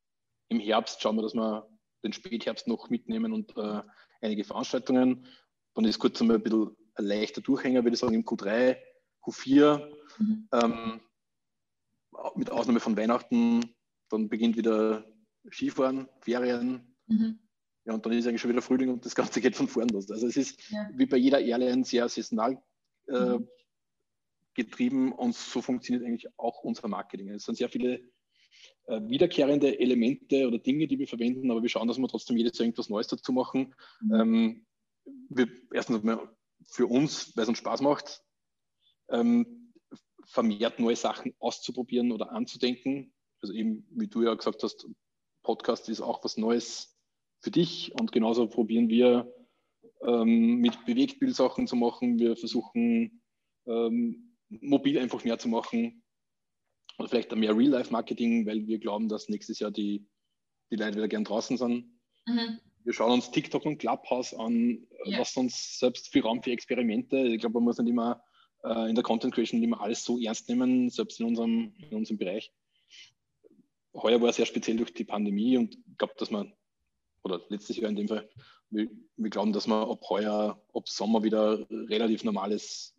[0.50, 1.70] Im Herbst schauen wir, dass wir
[2.04, 3.82] den Spätherbst noch mitnehmen und äh,
[4.22, 5.26] einige Veranstaltungen.
[5.74, 8.78] Dann ist kurz einmal ein bisschen ein leichter Durchhänger, würde ich sagen, im Q3,
[9.24, 9.90] Q4.
[10.18, 10.50] Mhm.
[10.52, 11.02] Ähm,
[12.36, 13.76] mit Ausnahme von Weihnachten,
[14.10, 15.06] dann beginnt wieder
[15.52, 16.96] Skifahren, Ferien.
[17.08, 17.40] Mhm.
[17.86, 20.10] Ja, und dann ist eigentlich schon wieder Frühling und das Ganze geht von vorn los.
[20.12, 20.90] Also es ist ja.
[20.94, 22.62] wie bei jeder Airline sehr saisonal
[23.08, 23.48] äh, mhm.
[24.54, 27.30] getrieben und so funktioniert eigentlich auch unser Marketing.
[27.30, 28.02] Es sind sehr viele
[28.90, 32.58] äh, wiederkehrende Elemente oder Dinge, die wir verwenden, aber wir schauen, dass wir trotzdem jedes
[32.58, 33.76] Jahr irgendwas Neues dazu machen.
[34.02, 34.14] Mhm.
[34.14, 34.66] Ähm,
[35.30, 36.02] wir, erstens
[36.66, 38.24] für uns, weil es uns Spaß macht,
[39.10, 39.74] ähm,
[40.26, 43.14] vermehrt neue Sachen auszuprobieren oder anzudenken.
[43.42, 44.88] Also eben, wie du ja gesagt hast,
[45.44, 46.98] Podcast ist auch was Neues
[47.42, 49.34] für dich und genauso probieren wir
[50.02, 52.20] ähm, mit Bewegtbildsachen zu machen.
[52.20, 53.22] Wir versuchen
[53.66, 56.04] ähm, mobil einfach mehr zu machen
[57.00, 60.06] oder vielleicht mehr Real-Life-Marketing, weil wir glauben, dass nächstes Jahr die,
[60.70, 61.86] die Leute wieder gern draußen sind.
[62.26, 62.60] Mhm.
[62.84, 65.18] Wir schauen uns TikTok und Clubhouse an, ja.
[65.18, 67.18] lassen uns selbst viel Raum für Experimente.
[67.18, 68.22] Ich glaube, man muss nicht immer
[68.64, 71.98] äh, in der Content Creation nicht immer alles so ernst nehmen, selbst in unserem, in
[71.98, 72.52] unserem Bereich.
[73.94, 76.54] Heuer war sehr speziell durch die Pandemie und ich glaube, dass man,
[77.24, 78.30] oder letztes Jahr in dem Fall,
[78.70, 82.96] wir, wir glauben, dass wir ab heuer, ab Sommer wieder relativ normales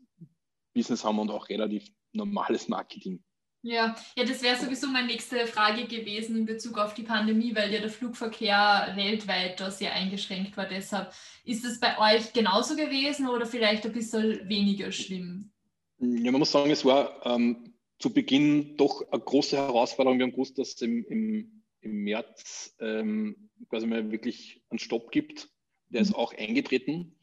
[0.74, 3.22] Business haben und auch relativ normales Marketing.
[3.62, 7.72] Ja, ja, das wäre sowieso meine nächste Frage gewesen in Bezug auf die Pandemie, weil
[7.72, 10.66] ja der Flugverkehr weltweit da sehr eingeschränkt war.
[10.66, 11.12] Deshalb
[11.44, 15.50] ist es bei euch genauso gewesen oder vielleicht ein bisschen weniger schlimm?
[15.98, 20.18] Ja, man muss sagen, es war ähm, zu Beginn doch eine große Herausforderung.
[20.18, 25.10] Wir haben gewusst, dass es im, im, im März ähm, quasi mal wirklich einen Stopp
[25.10, 25.50] gibt.
[25.90, 26.16] Der ist mhm.
[26.16, 27.18] auch eingetreten.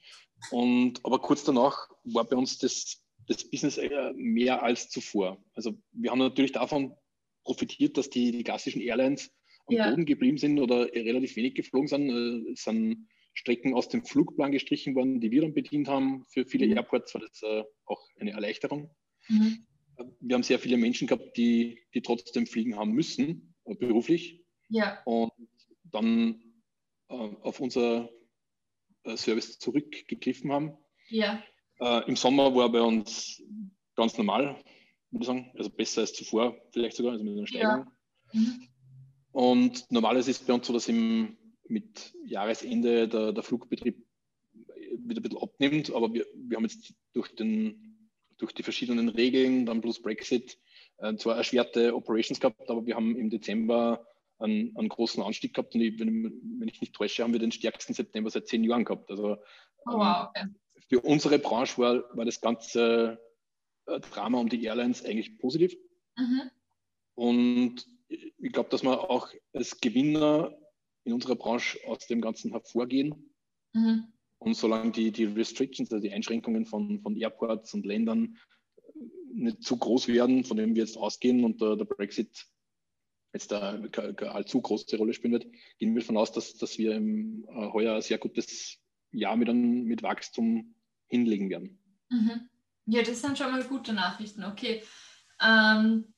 [0.52, 3.80] Und, aber kurz danach war bei uns das das Business
[4.16, 5.44] mehr als zuvor.
[5.54, 6.96] Also wir haben natürlich davon
[7.44, 9.32] profitiert, dass die, die klassischen Airlines
[9.68, 9.90] am ja.
[9.90, 12.10] Boden geblieben sind oder relativ wenig geflogen sind.
[12.10, 16.26] Äh, es sind Strecken aus dem Flugplan gestrichen worden, die wir dann bedient haben.
[16.30, 16.74] Für viele mhm.
[16.74, 18.90] Airports war das äh, auch eine Erleichterung.
[19.28, 19.66] Mhm.
[20.20, 24.44] Wir haben sehr viele Menschen gehabt, die, die trotzdem fliegen haben müssen, äh, beruflich.
[24.70, 25.02] Ja.
[25.06, 25.32] Und
[25.84, 26.44] dann
[27.10, 28.10] auf unser
[29.16, 30.78] Service zurückgegriffen haben.
[31.08, 31.42] Ja.
[31.80, 33.42] Äh, Im Sommer war bei uns
[33.96, 34.56] ganz normal,
[35.12, 35.52] würde ich sagen.
[35.58, 37.86] Also besser als zuvor, vielleicht sogar, also mit einer Steigerung.
[38.34, 38.40] Ja.
[38.40, 38.68] Mhm.
[39.32, 41.38] Und normalerweise ist es bei uns so, dass im,
[41.68, 44.04] mit Jahresende der, der Flugbetrieb
[45.06, 49.66] wieder ein bisschen abnimmt, aber wir, wir haben jetzt durch, den, durch die verschiedenen Regeln,
[49.66, 50.58] dann plus Brexit,
[50.98, 54.08] äh, zwar erschwerte Operations gehabt, aber wir haben im Dezember
[54.40, 57.52] einen, einen großen Anstieg gehabt und ich, wenn, wenn, ich nicht täusche, haben wir den
[57.52, 59.10] stärksten September seit zehn Jahren gehabt.
[59.12, 59.38] Also
[59.86, 60.48] oh, wow, okay
[60.90, 63.20] für unsere Branche war, war das ganze
[63.86, 65.76] äh, Drama um die Airlines eigentlich positiv.
[66.18, 66.52] Mhm.
[67.16, 70.58] Und ich glaube, dass wir auch als Gewinner
[71.04, 73.34] in unserer Branche aus dem Ganzen hervorgehen.
[73.74, 74.14] Mhm.
[74.40, 78.38] Und solange die, die Restrictions, also die Einschränkungen von, von Airports und Ländern
[79.34, 82.48] nicht zu groß werden, von denen wir jetzt ausgehen und der, der Brexit
[83.34, 85.48] jetzt da keine allzu große Rolle spielen wird,
[85.80, 88.80] gehen wir davon aus, dass, dass wir im äh, heuer ein sehr gutes
[89.12, 90.76] Jahr mit, mit Wachstum
[91.08, 91.80] hinlegen werden.
[92.10, 92.50] Mhm.
[92.86, 94.44] Ja, das sind schon mal gute Nachrichten.
[94.44, 94.82] Okay.
[95.42, 96.14] Ähm,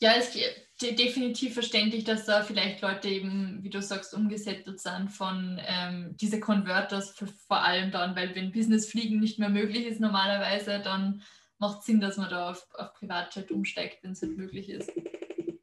[0.00, 5.10] ja, es ist definitiv verständlich, dass da vielleicht Leute eben, wie du sagst, umgesettelt sind
[5.10, 10.00] von ähm, diese Converters, für, vor allem dann, weil wenn Business-Fliegen nicht mehr möglich ist
[10.00, 11.22] normalerweise, dann
[11.58, 14.90] macht es Sinn, dass man da auf, auf Privatjet umsteigt, wenn es halt möglich ist.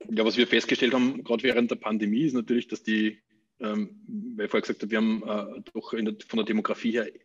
[0.09, 3.19] Ja, was wir festgestellt haben, gerade während der Pandemie, ist natürlich, dass die,
[3.59, 4.01] ähm,
[4.35, 7.19] weil ich vorher gesagt habe, wir haben äh, doch der, von der Demografie her äh,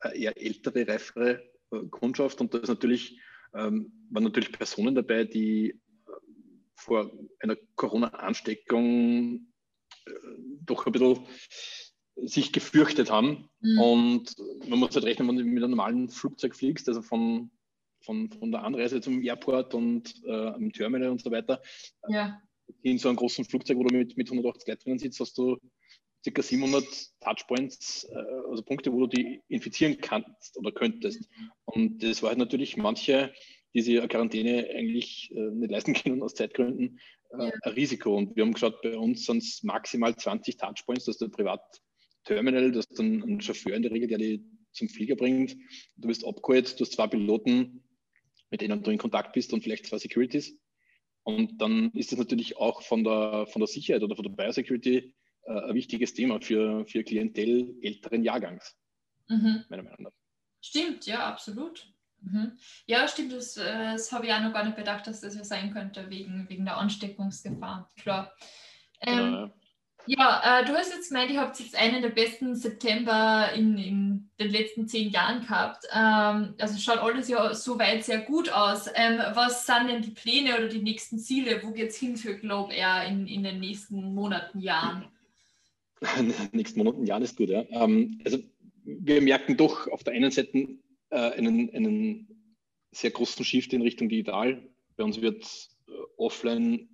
[0.00, 1.42] eine eher ältere, reifere
[1.72, 3.20] äh, Kundschaft und da ist natürlich,
[3.54, 5.76] ähm, waren natürlich Personen dabei, die äh,
[6.74, 9.46] vor einer Corona-Ansteckung
[10.06, 10.10] äh,
[10.64, 11.26] doch ein bisschen
[12.16, 13.48] sich gefürchtet haben.
[13.60, 13.78] Mhm.
[13.78, 14.36] Und
[14.68, 17.50] man muss halt rechnen, wenn du mit einem normalen Flugzeug fliegst, also von,
[18.02, 21.60] von, von der Anreise zum Airport und äh, am Terminal und so weiter,
[22.08, 22.40] ja.
[22.82, 25.58] In so einem großen Flugzeug, wo du mit, mit 180 Leuten drinnen sitzt, hast du
[26.24, 26.42] ca.
[26.42, 26.84] 700
[27.20, 31.28] Touchpoints, äh, also Punkte, wo du die infizieren kannst oder könntest.
[31.64, 33.32] Und das war halt natürlich manche,
[33.74, 36.98] die sich eine Quarantäne eigentlich äh, nicht leisten können aus Zeitgründen,
[37.30, 38.16] äh, ein Risiko.
[38.16, 42.72] Und wir haben geschaut, bei uns sind es maximal 20 Touchpoints, das ist der Privatterminal,
[42.72, 45.56] das ist dann ein Chauffeur in der Regel, der die zum Flieger bringt.
[45.96, 47.84] Du bist abgeholt, du hast zwei Piloten,
[48.50, 50.56] mit denen du in Kontakt bist und vielleicht zwei Securities.
[51.24, 55.14] Und dann ist das natürlich auch von der, von der Sicherheit oder von der Biosecurity
[55.46, 58.76] äh, ein wichtiges Thema für, für Klientel älteren Jahrgangs.
[59.28, 59.64] Mhm.
[59.68, 60.12] Meiner Meinung nach.
[60.60, 61.90] Stimmt, ja, absolut.
[62.20, 62.58] Mhm.
[62.86, 65.44] Ja, stimmt, das, äh, das habe ich auch noch gar nicht bedacht, dass das ja
[65.44, 67.90] sein könnte, wegen, wegen der Ansteckungsgefahr.
[68.00, 68.32] Klar.
[69.00, 69.54] Ähm, ja,
[70.06, 74.30] ja äh, du hast jetzt gemeint, ihr habt jetzt einen der besten September in, in
[74.40, 75.84] den letzten zehn Jahren gehabt.
[75.92, 78.88] Ähm, also schaut alles ja soweit sehr gut aus.
[78.94, 81.62] Ähm, was sind denn die Pläne oder die nächsten Ziele?
[81.62, 85.04] Wo geht es hin für Globe Air in, in den nächsten Monaten, Jahren?
[86.52, 87.64] nächsten Monaten, Jahren ist gut, ja.
[87.70, 88.38] Ähm, also
[88.84, 90.68] wir merken doch auf der einen Seite
[91.10, 92.28] äh, einen, einen
[92.92, 94.62] sehr großen Shift in Richtung digital.
[94.96, 95.44] Bei uns wird
[95.88, 96.88] äh, offline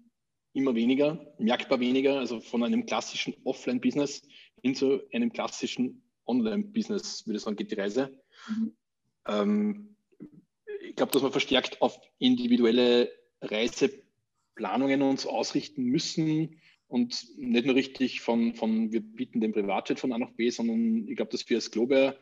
[0.53, 4.23] immer weniger, merkbar weniger, also von einem klassischen Offline-Business
[4.63, 8.19] hin zu einem klassischen Online-Business, würde ich sagen, geht die Reise.
[8.49, 8.73] Mhm.
[9.27, 9.97] Ähm,
[10.83, 13.11] ich glaube, dass wir verstärkt auf individuelle
[13.41, 20.13] Reiseplanungen uns ausrichten müssen und nicht nur richtig von, von wir bieten den Privatjet von
[20.13, 22.17] A nach B, sondern ich glaube, dass wir als Glober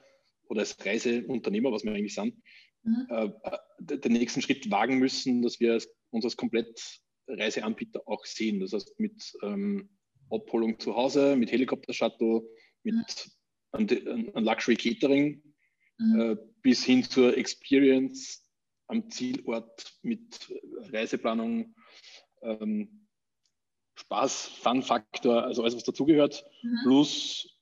[0.48, 2.36] oder als Reiseunternehmer, was wir eigentlich sind,
[2.82, 3.06] mhm.
[3.10, 3.30] äh,
[3.80, 8.60] den nächsten Schritt wagen müssen, dass wir uns als komplett Reiseanbieter auch sehen.
[8.60, 9.88] Das heißt, mit ähm,
[10.30, 12.42] Abholung zu Hause, mit Helikopter-Shuttle,
[12.82, 13.30] mit
[13.72, 14.30] mhm.
[14.34, 15.42] an, Luxury Catering
[15.98, 16.20] mhm.
[16.20, 18.44] äh, bis hin zur Experience
[18.88, 20.48] am Zielort mit
[20.92, 21.74] Reiseplanung,
[22.42, 23.06] ähm,
[23.96, 26.78] Spaß, Fun-Faktor, also alles, was dazugehört, mhm.
[26.84, 27.58] plus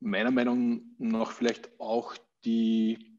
[0.00, 2.14] meiner Meinung nach vielleicht auch
[2.44, 3.18] die,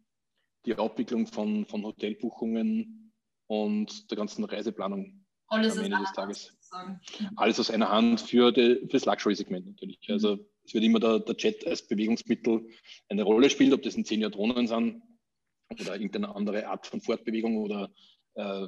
[0.65, 3.11] die Abwicklung von, von Hotelbuchungen
[3.47, 5.18] und der ganzen Reiseplanung
[5.49, 6.55] alles am Ende des Tages.
[7.35, 9.99] Alles aus einer Hand für, die, für das Luxury-Segment natürlich.
[10.07, 10.13] Mhm.
[10.13, 12.69] Also es wird immer der, der Jet als Bewegungsmittel
[13.09, 15.01] eine Rolle spielen, ob das in zehn Jahren Drohnen sind
[15.69, 17.91] oder irgendeine andere Art von Fortbewegung oder
[18.35, 18.67] äh,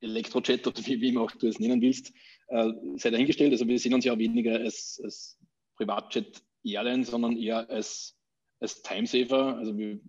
[0.00, 2.12] Elektrojet oder wie, wie immer auch du es nennen willst,
[2.48, 3.52] äh, sei dahingestellt.
[3.52, 5.38] Also wir sehen uns ja weniger als, als
[5.76, 8.16] Privatjet Airline, sondern eher als,
[8.60, 9.56] als Timesaver.
[9.56, 10.00] Also wir,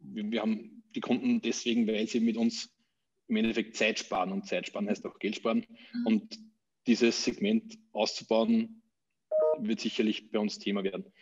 [0.00, 2.75] wir, wir haben die Kunden deswegen, weil sie mit uns
[3.28, 5.66] im Endeffekt Zeit sparen und Zeit sparen heißt auch Geld sparen.
[5.92, 6.06] Mhm.
[6.06, 6.38] Und
[6.86, 8.82] dieses Segment auszubauen,
[9.58, 11.12] wird sicherlich bei uns Thema werden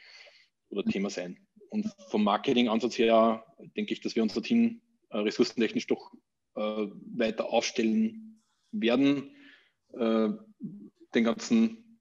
[0.68, 1.38] oder Thema sein.
[1.70, 3.44] Und vom Marketing-Ansatz her
[3.76, 6.12] denke ich, dass wir unser Team äh, ressourcentechnisch doch
[6.56, 9.36] äh, weiter aufstellen werden.
[9.92, 10.30] Äh,
[11.14, 12.00] den ganzen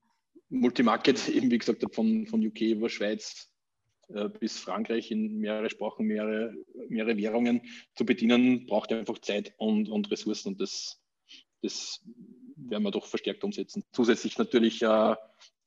[0.50, 3.53] Multimarket, eben wie gesagt, von, von UK über Schweiz
[4.40, 6.54] bis Frankreich in mehrere Sprachen, mehrere,
[6.90, 7.62] mehrere Währungen
[7.96, 11.02] zu bedienen, braucht einfach Zeit und, und Ressourcen und das,
[11.62, 12.04] das
[12.56, 13.84] werden wir doch verstärkt umsetzen.
[13.92, 15.16] Zusätzlich natürlich äh,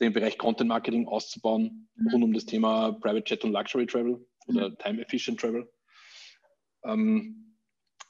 [0.01, 2.09] den Bereich Content Marketing auszubauen mhm.
[2.11, 4.79] rund um das Thema Private Jet und Luxury Travel oder mhm.
[4.79, 5.69] Time Efficient Travel.
[6.85, 7.57] Ähm,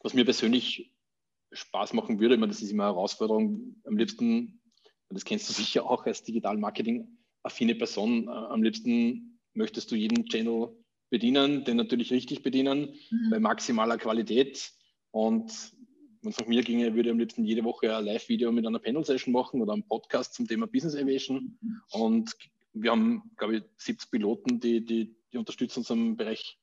[0.02, 0.92] was mir persönlich
[1.52, 4.60] Spaß machen würde, ich meine, das ist immer eine Herausforderung, am liebsten,
[5.08, 9.96] das kennst du sicher auch als Digital Marketing affine Person, äh, am liebsten möchtest du
[9.96, 10.68] jeden Channel
[11.10, 13.30] bedienen, den natürlich richtig bedienen, mhm.
[13.30, 14.72] bei maximaler Qualität.
[15.10, 15.52] Und
[16.22, 18.78] wenn es nach mir ginge, würde ich am liebsten jede Woche ein Live-Video mit einer
[18.78, 21.58] Panel-Session machen oder einen Podcast zum Thema Business Aviation.
[21.60, 21.80] Mhm.
[21.90, 22.36] Und
[22.72, 26.58] wir haben, glaube ich, 70 Piloten, die, die, die unterstützen uns im Bereich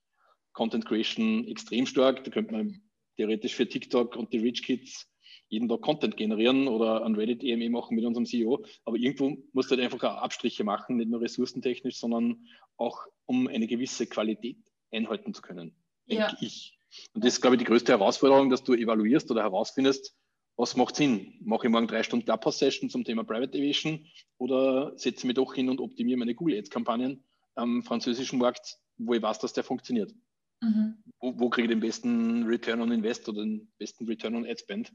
[0.52, 2.24] Content Creation extrem stark.
[2.24, 2.82] Da könnte man
[3.18, 5.08] theoretisch für TikTok und die Rich Kids
[5.54, 8.66] jeden Tag Content generieren oder ein Reddit EME machen mit unserem CEO.
[8.86, 13.48] Aber irgendwo musst du halt einfach auch Abstriche machen, nicht nur ressourcentechnisch, sondern auch um
[13.48, 14.58] eine gewisse Qualität
[14.92, 15.76] einhalten zu können,
[16.10, 16.38] denke ja.
[16.42, 16.78] ich.
[17.14, 20.16] Und das ist, glaube ich, die größte Herausforderung, dass du evaluierst oder herausfindest,
[20.56, 21.34] was macht Sinn?
[21.42, 25.54] Mache ich morgen drei Stunden Clubhouse-Session zum Thema Private Aviation oder setze ich mich doch
[25.54, 27.24] hin und optimiere meine Google Ads-Kampagnen
[27.56, 30.14] am französischen Markt, wo ich weiß, dass der funktioniert?
[30.62, 30.96] Mhm.
[31.20, 34.60] Wo, wo, kriege ich den besten Return on Invest oder den besten Return on Ad
[34.60, 34.94] Spend?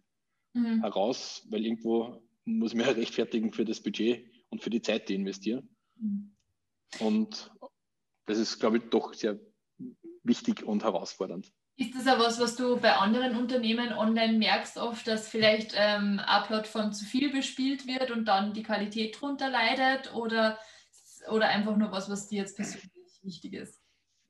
[0.52, 0.82] Mhm.
[0.82, 5.14] heraus, weil irgendwo muss ich mich rechtfertigen für das Budget und für die Zeit, die
[5.14, 5.62] ich investiere.
[5.96, 6.34] Mhm.
[7.00, 7.50] Und
[8.26, 9.38] das ist, glaube ich, doch sehr
[10.22, 11.52] wichtig und herausfordernd.
[11.76, 16.20] Ist das auch was, was du bei anderen Unternehmen online merkst, oft, dass vielleicht ähm,
[16.24, 20.58] eine Plattform zu viel bespielt wird und dann die Qualität darunter leidet oder,
[21.30, 22.90] oder einfach nur was, was dir jetzt persönlich
[23.22, 23.80] wichtig ist?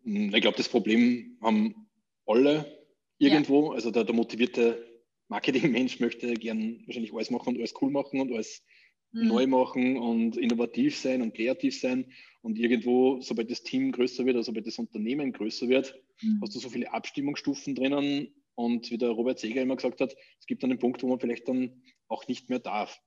[0.04, 1.88] Ich glaube, das Problem haben
[2.26, 2.86] alle
[3.18, 3.70] irgendwo.
[3.70, 3.76] Ja.
[3.76, 4.84] Also der, der motivierte
[5.28, 8.64] Marketingmensch möchte gern wahrscheinlich alles machen und alles cool machen und alles
[9.12, 9.28] mhm.
[9.28, 12.12] neu machen und innovativ sein und kreativ sein.
[12.42, 16.40] Und irgendwo, sobald das Team größer wird, also sobald das Unternehmen größer wird, mhm.
[16.42, 18.34] hast du so viele Abstimmungsstufen drinnen.
[18.54, 21.46] Und wie der Robert Seger immer gesagt hat, es gibt einen Punkt, wo man vielleicht
[21.46, 23.00] dann auch nicht mehr darf.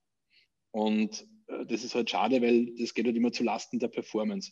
[0.71, 4.51] Und äh, das ist halt schade, weil das geht halt immer zu Lasten der Performance.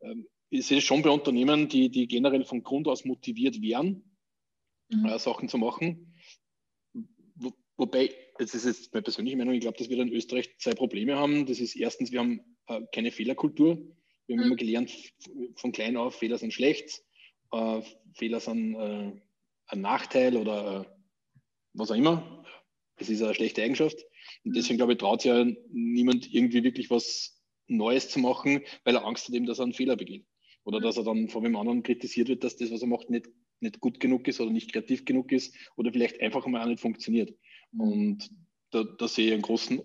[0.00, 4.16] Ähm, ich sehe es schon bei Unternehmen, die, die generell von Grund aus motiviert wären,
[4.88, 5.04] mhm.
[5.06, 6.14] äh, Sachen zu machen,
[7.78, 11.16] Wobei, das ist jetzt meine persönliche Meinung, ich glaube, dass wir in Österreich zwei Probleme
[11.16, 11.46] haben.
[11.46, 13.78] Das ist erstens, wir haben äh, keine Fehlerkultur.
[14.26, 14.46] Wir haben mhm.
[14.46, 14.92] immer gelernt,
[15.54, 17.02] von klein auf, Fehler sind schlecht,
[17.52, 17.80] äh,
[18.14, 19.12] Fehler sind äh,
[19.68, 20.90] ein Nachteil oder äh,
[21.72, 22.44] was auch immer.
[22.96, 23.96] Es ist eine schlechte Eigenschaft.
[24.44, 28.96] Und deswegen glaube ich, traut sich ja niemand irgendwie wirklich was Neues zu machen, weil
[28.96, 30.26] er Angst hat, eben, dass er einen Fehler begeht.
[30.64, 33.28] Oder dass er dann von dem anderen kritisiert wird, dass das, was er macht, nicht,
[33.60, 36.80] nicht gut genug ist oder nicht kreativ genug ist oder vielleicht einfach mal auch nicht
[36.80, 37.32] funktioniert.
[37.72, 37.80] Mhm.
[37.80, 38.30] Und
[38.70, 39.80] da, da, sehe ich einen großen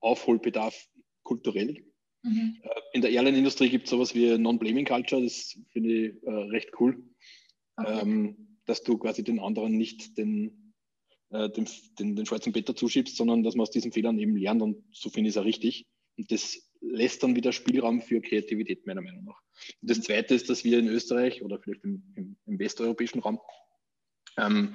[0.00, 0.88] Aufholbedarf
[1.22, 1.84] kulturell.
[2.22, 2.60] Mhm.
[2.62, 6.70] Äh, in der Airline-Industrie gibt es sowas wie Non-Blaming Culture, das finde ich äh, recht
[6.80, 7.02] cool,
[7.76, 8.00] okay.
[8.00, 10.74] ähm, dass du quasi den anderen nicht den,
[11.30, 11.68] äh, den,
[11.98, 15.10] den, den schwarzen Peter zuschiebst, sondern dass man aus diesen Fehlern eben lernt und so
[15.10, 15.86] finde ich es auch richtig.
[16.16, 19.40] Und das lässt dann wieder Spielraum für Kreativität, meiner Meinung nach.
[19.80, 23.40] Und das Zweite ist, dass wir in Österreich oder vielleicht im, im, im westeuropäischen Raum
[24.36, 24.74] ähm,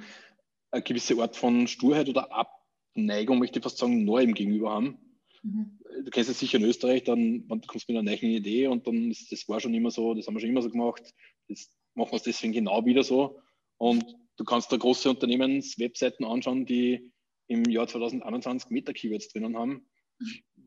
[0.70, 4.98] eine gewisse Art von Sturheit oder Abneigung, möchte ich fast sagen, Neuem gegenüber haben.
[5.42, 5.78] Mhm.
[6.04, 8.86] Du kennst es sicher in Österreich, dann, dann kommst du mit einer neuen Idee und
[8.86, 11.14] dann ist das war schon immer so, das haben wir schon immer so gemacht,
[11.48, 13.40] das machen wir es deswegen genau wieder so.
[13.76, 14.04] Und
[14.36, 17.12] du kannst da große Unternehmenswebseiten anschauen, die
[17.46, 19.88] im Jahr 2021 Meta-Keywords drinnen haben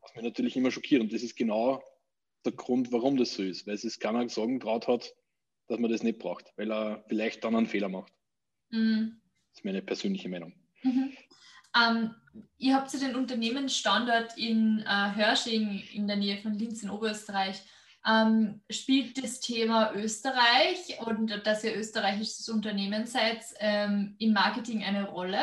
[0.00, 1.02] was mich natürlich immer schockiert.
[1.02, 1.82] Und das ist genau
[2.44, 5.14] der Grund, warum das so ist, weil es keiner sagen traut hat,
[5.68, 8.12] dass man das nicht braucht, weil er vielleicht dann einen Fehler macht.
[8.70, 9.20] Mhm.
[9.52, 10.54] Das ist meine persönliche Meinung.
[10.82, 11.12] Mhm.
[11.76, 12.14] Ähm,
[12.58, 17.62] ihr habt ja den Unternehmensstandort in äh, Hörsching in der Nähe von Linz in Oberösterreich.
[18.06, 25.08] Ähm, spielt das Thema Österreich und dass ihr österreichisches Unternehmen seid ähm, im Marketing eine
[25.08, 25.40] Rolle?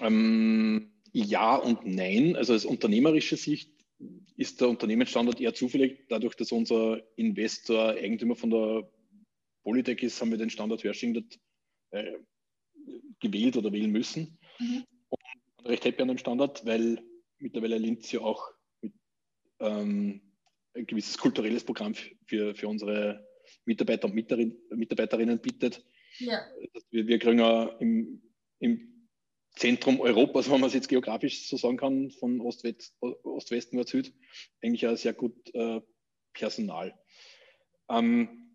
[0.00, 2.34] Ähm, ja und nein.
[2.36, 3.70] Also aus unternehmerischer Sicht
[4.36, 6.08] ist der Unternehmensstandort eher zufällig.
[6.08, 8.90] Dadurch, dass unser Investor Eigentümer von der
[9.62, 11.38] Polytech ist, haben wir den Standort Hörsching dort
[11.90, 12.18] äh,
[13.20, 14.38] gewählt oder wählen müssen.
[14.58, 14.84] Mhm.
[15.08, 17.02] Und recht happy an dem Standort, weil
[17.38, 18.50] mittlerweile Linz ja auch
[18.80, 18.92] mit,
[19.60, 20.20] ähm,
[20.74, 21.94] ein gewisses kulturelles Programm
[22.26, 23.26] für, für unsere
[23.64, 25.84] Mitarbeiter und Mitarbeiterinnen bietet.
[26.18, 26.44] Ja.
[26.90, 28.22] Wir, wir kriegen ja im,
[28.58, 29.08] im
[29.50, 34.12] Zentrum Europas, wenn man es jetzt geografisch so sagen kann, von Ost-West, Ost-West, Nord-Süd,
[34.62, 35.80] eigentlich auch sehr gut äh,
[36.32, 36.98] Personal.
[37.88, 38.45] Ähm,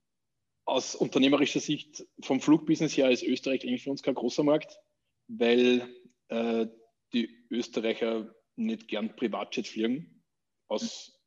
[0.65, 4.79] aus unternehmerischer Sicht vom Flugbusiness her ist Österreich eigentlich für uns kein großer Markt,
[5.27, 5.87] weil
[6.29, 6.67] äh,
[7.13, 10.23] die Österreicher nicht gern Privatjet fliegen,
[10.67, 11.19] aus,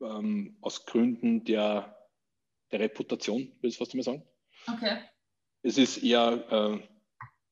[0.00, 1.96] ähm, aus Gründen der,
[2.72, 4.22] der Reputation, würde ich fast mal sagen.
[4.66, 4.98] Okay.
[5.62, 6.88] Es ist eher äh,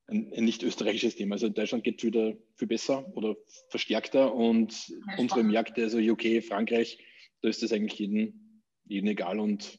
[0.08, 1.34] ein, ein nicht österreichisches Thema.
[1.34, 3.36] Also in Deutschland geht es wieder viel besser oder
[3.68, 6.98] verstärkter und ja, unsere Märkte, also UK, Frankreich,
[7.42, 9.78] da ist das eigentlich jeden, jeden egal und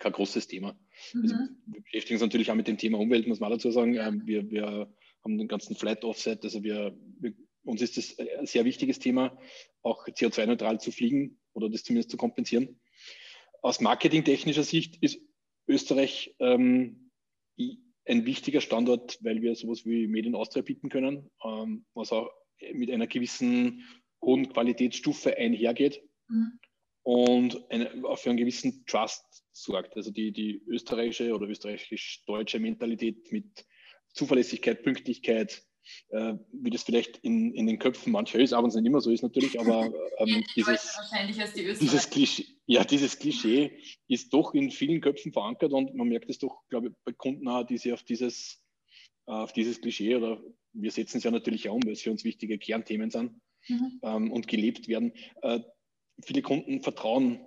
[0.00, 0.76] kein großes Thema.
[1.12, 1.22] Mhm.
[1.22, 1.34] Also
[1.66, 3.94] wir beschäftigen uns natürlich auch mit dem Thema Umwelt, muss man dazu sagen.
[3.94, 8.46] Ähm, wir, wir haben den ganzen Flight Offset, also wir, wir, uns ist das ein
[8.46, 9.38] sehr wichtiges Thema,
[9.82, 12.80] auch CO2-neutral zu fliegen oder das zumindest zu kompensieren.
[13.62, 15.20] Aus marketingtechnischer Sicht ist
[15.68, 17.10] Österreich ähm,
[18.06, 22.30] ein wichtiger Standort, weil wir sowas wie Medien Austria bieten können, ähm, was auch
[22.72, 23.84] mit einer gewissen
[24.22, 26.58] hohen Qualitätsstufe einhergeht mhm.
[27.02, 29.96] Und eine, für einen gewissen Trust sorgt.
[29.96, 33.66] Also die, die österreichische oder österreichisch-deutsche Mentalität mit
[34.12, 35.62] Zuverlässigkeit, Pünktlichkeit,
[36.10, 39.10] äh, wie das vielleicht in, in den Köpfen mancher ist, aber es nicht immer so
[39.10, 39.86] ist natürlich, aber
[40.18, 40.98] ähm, dieses,
[41.80, 46.38] dieses, Klischee, ja, dieses Klischee ist doch in vielen Köpfen verankert und man merkt es
[46.38, 48.62] doch, glaube ich, bei Kunden auch, die sich auf dieses,
[49.26, 52.10] äh, auf dieses Klischee oder wir setzen es ja natürlich auch um, weil es für
[52.10, 54.00] uns wichtige Kernthemen sind mhm.
[54.02, 55.12] ähm, und gelebt werden.
[55.42, 55.60] Äh,
[56.22, 57.40] viele Kunden vertrauen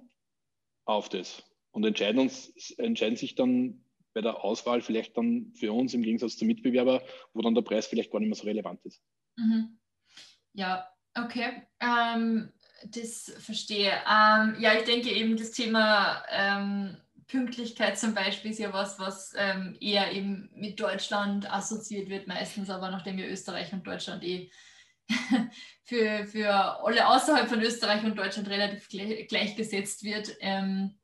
[0.86, 3.84] auf das und entscheiden, uns, entscheiden sich dann
[4.14, 7.88] bei der Auswahl vielleicht dann für uns im Gegensatz zum Mitbewerber, wo dann der Preis
[7.88, 9.02] vielleicht gar nicht mehr so relevant ist.
[9.38, 9.80] Mhm.
[10.54, 11.64] Ja, okay.
[11.80, 12.52] Ähm,
[12.86, 13.92] das verstehe.
[13.92, 19.34] Ähm, ja, ich denke eben das Thema ähm, Pünktlichkeit zum Beispiel ist ja was, was
[19.36, 24.52] ähm, eher eben mit Deutschland assoziiert wird meistens, aber nachdem ja Österreich und Deutschland eh
[25.84, 28.88] für, für alle außerhalb von Österreich und Deutschland relativ
[29.28, 30.96] gleichgesetzt wird, ähm,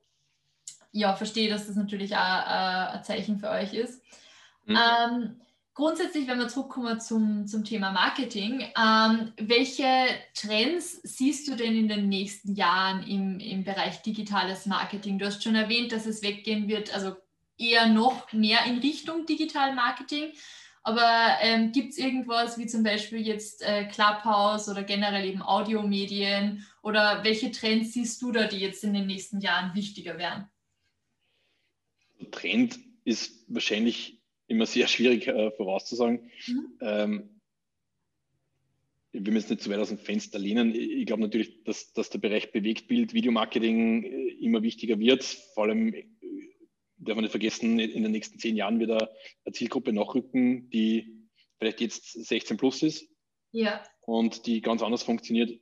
[0.92, 4.02] ja, verstehe, dass das natürlich auch äh, ein Zeichen für euch ist.
[4.66, 4.78] Mhm.
[4.78, 5.42] Ähm,
[5.74, 11.88] grundsätzlich, wenn wir zurückkommen zum, zum Thema Marketing, ähm, welche Trends siehst du denn in
[11.88, 15.20] den nächsten Jahren im, im Bereich digitales Marketing?
[15.20, 17.16] Du hast schon erwähnt, dass es weggehen wird, also
[17.58, 20.32] eher noch mehr in Richtung Digital Marketing.
[20.84, 26.66] Aber ähm, gibt es irgendwas wie zum Beispiel jetzt äh, Clubhouse oder generell eben Audiomedien
[26.82, 30.50] oder welche Trends siehst du da, die jetzt in den nächsten Jahren wichtiger werden?
[32.32, 36.30] Trend ist wahrscheinlich immer sehr schwierig äh, vorauszusagen.
[36.48, 36.78] Mhm.
[36.82, 37.40] Ähm,
[39.12, 40.74] ich will mich jetzt nicht zu weit aus dem Fenster lehnen.
[40.76, 45.24] Ich glaube natürlich, dass, dass der Bereich Bewegtbild, Videomarketing äh, immer wichtiger wird.
[45.24, 45.94] Vor allem
[47.00, 51.28] darf man nicht vergessen, in den nächsten zehn Jahren wird eine Zielgruppe nachrücken, die
[51.58, 53.10] vielleicht jetzt 16 plus ist.
[53.52, 53.84] Ja.
[54.02, 55.60] Und die ganz anders funktioniert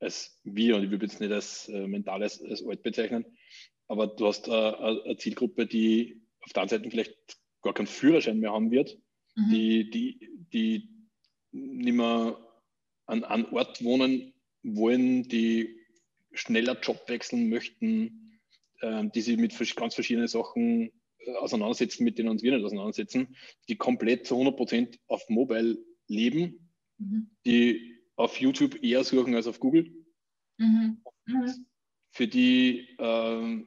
[0.00, 0.76] als wir.
[0.76, 3.24] Und ich würde jetzt nicht als äh, mental als, als alt bezeichnen.
[3.88, 7.16] Aber du hast äh, eine Zielgruppe, die auf der einen Seite vielleicht
[7.62, 8.96] gar keinen Führerschein mehr haben wird,
[9.34, 9.50] mhm.
[9.50, 10.88] die, die, die
[11.50, 12.38] nicht mehr
[13.06, 15.76] an einem Ort wohnen wollen, die
[16.32, 18.27] schneller Job wechseln möchten,
[18.82, 23.36] die sich mit ganz verschiedenen Sachen äh, auseinandersetzen, mit denen uns wir nicht auseinandersetzen,
[23.68, 27.30] die komplett zu 100 Prozent auf Mobile leben, mhm.
[27.44, 29.90] die auf YouTube eher suchen als auf Google.
[30.58, 31.02] Mhm.
[31.26, 31.66] Mhm.
[32.10, 33.64] Für die äh,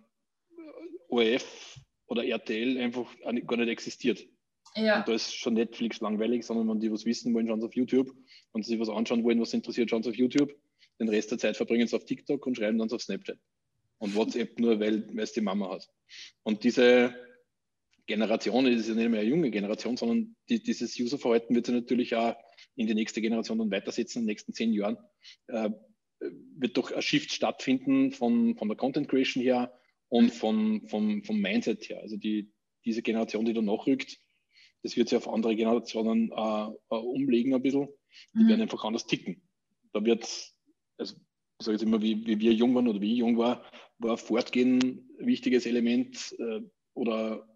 [1.09, 4.27] ORF oder RTL einfach gar nicht existiert.
[4.75, 4.99] Ja.
[4.99, 7.75] Und da ist schon Netflix langweilig, sondern wenn die was wissen wollen, schauen sie auf
[7.75, 8.13] YouTube.
[8.53, 10.53] Wenn sie sich was anschauen wollen, was interessiert, schauen sie auf YouTube.
[10.99, 13.37] Den Rest der Zeit verbringen sie auf TikTok und schreiben dann auf Snapchat.
[14.01, 15.87] Und WhatsApp nur, weil, es die Mama hat.
[16.41, 17.15] Und diese
[18.07, 21.75] Generation, das ist ja nicht mehr eine junge Generation, sondern die, dieses Userverhalten wird sich
[21.75, 22.35] natürlich auch
[22.75, 24.97] in die nächste Generation dann weitersetzen, in den nächsten zehn Jahren.
[25.47, 25.69] Äh,
[26.57, 29.71] wird doch ein Shift stattfinden von, von der Content Creation her
[30.09, 32.01] und von, vom, vom Mindset her.
[32.01, 32.51] Also die,
[32.85, 34.17] diese Generation, die da nachrückt,
[34.81, 37.87] das wird sich auf andere Generationen äh, äh, umlegen ein bisschen.
[38.33, 38.47] Die mhm.
[38.49, 39.43] werden einfach anders ticken.
[39.93, 40.27] Da wird,
[40.97, 41.17] also
[41.61, 43.63] ich sage jetzt immer, wie, wie, wir jung waren oder wie ich jung war,
[43.99, 44.79] war Fortgehen
[45.19, 46.61] ein wichtiges Element äh,
[46.93, 47.47] oder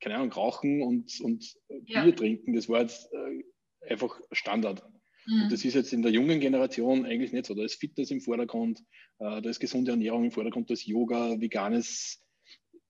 [0.00, 1.54] keine Ahnung, rauchen und, und
[1.86, 2.02] ja.
[2.02, 4.82] Bier trinken, das war jetzt äh, einfach Standard.
[5.26, 5.42] Mhm.
[5.42, 7.54] Und das ist jetzt in der jungen Generation eigentlich nicht so.
[7.54, 8.80] Da ist Fitness im Vordergrund,
[9.18, 12.20] äh, da ist gesunde Ernährung im Vordergrund, da ist Yoga, veganes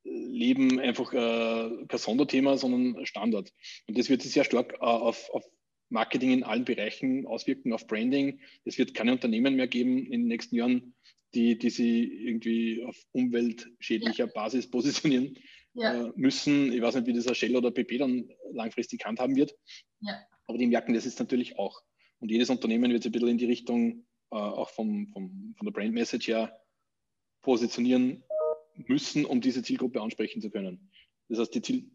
[0.04, 3.52] Leben einfach äh, kein Sonderthema, sondern Standard.
[3.86, 5.44] Und das wird sich sehr stark äh, auf, auf
[5.92, 8.40] Marketing in allen Bereichen auswirken, auf Branding.
[8.64, 10.94] Es wird keine Unternehmen mehr geben in den nächsten Jahren,
[11.34, 14.32] die, die sie irgendwie auf umweltschädlicher ja.
[14.32, 15.38] Basis positionieren
[15.74, 16.08] ja.
[16.08, 16.72] äh, müssen.
[16.72, 19.54] Ich weiß nicht, wie das Shell oder PP dann langfristig handhaben wird.
[20.00, 20.18] Ja.
[20.46, 21.82] Aber die merken das jetzt natürlich auch.
[22.18, 25.66] Und jedes Unternehmen wird sich ein bisschen in die Richtung äh, auch vom, vom, von
[25.66, 26.58] der Brand Message her
[27.42, 28.22] positionieren
[28.86, 30.90] müssen, um diese Zielgruppe ansprechen zu können.
[31.28, 31.90] Das heißt, die, Ziel,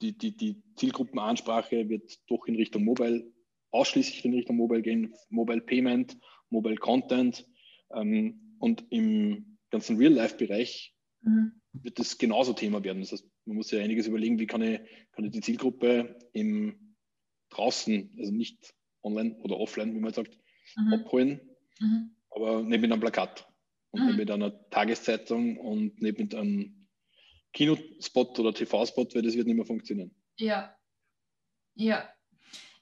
[0.00, 3.30] die, die, die Zielgruppenansprache wird doch in Richtung Mobile,
[3.72, 6.16] ausschließlich in Richtung Mobile gehen, Mobile Payment,
[6.50, 7.46] Mobile Content
[7.94, 11.60] ähm, und im ganzen Real-Life-Bereich mhm.
[11.72, 13.00] wird das genauso Thema werden.
[13.00, 14.80] Das heißt, man muss ja einiges überlegen, wie kann ich,
[15.12, 16.94] kann ich die Zielgruppe im
[17.50, 20.38] draußen, also nicht online oder offline, wie man sagt,
[20.76, 20.92] mhm.
[20.92, 21.40] abholen,
[21.80, 22.14] mhm.
[22.30, 23.48] aber nicht mit einem Plakat
[23.90, 24.06] und mhm.
[24.08, 26.88] nicht mit einer Tageszeitung und nicht mit einem
[27.52, 30.14] Kinospot oder TV-Spot, weil das wird nicht mehr funktionieren.
[30.36, 30.74] Ja,
[31.74, 32.08] ja,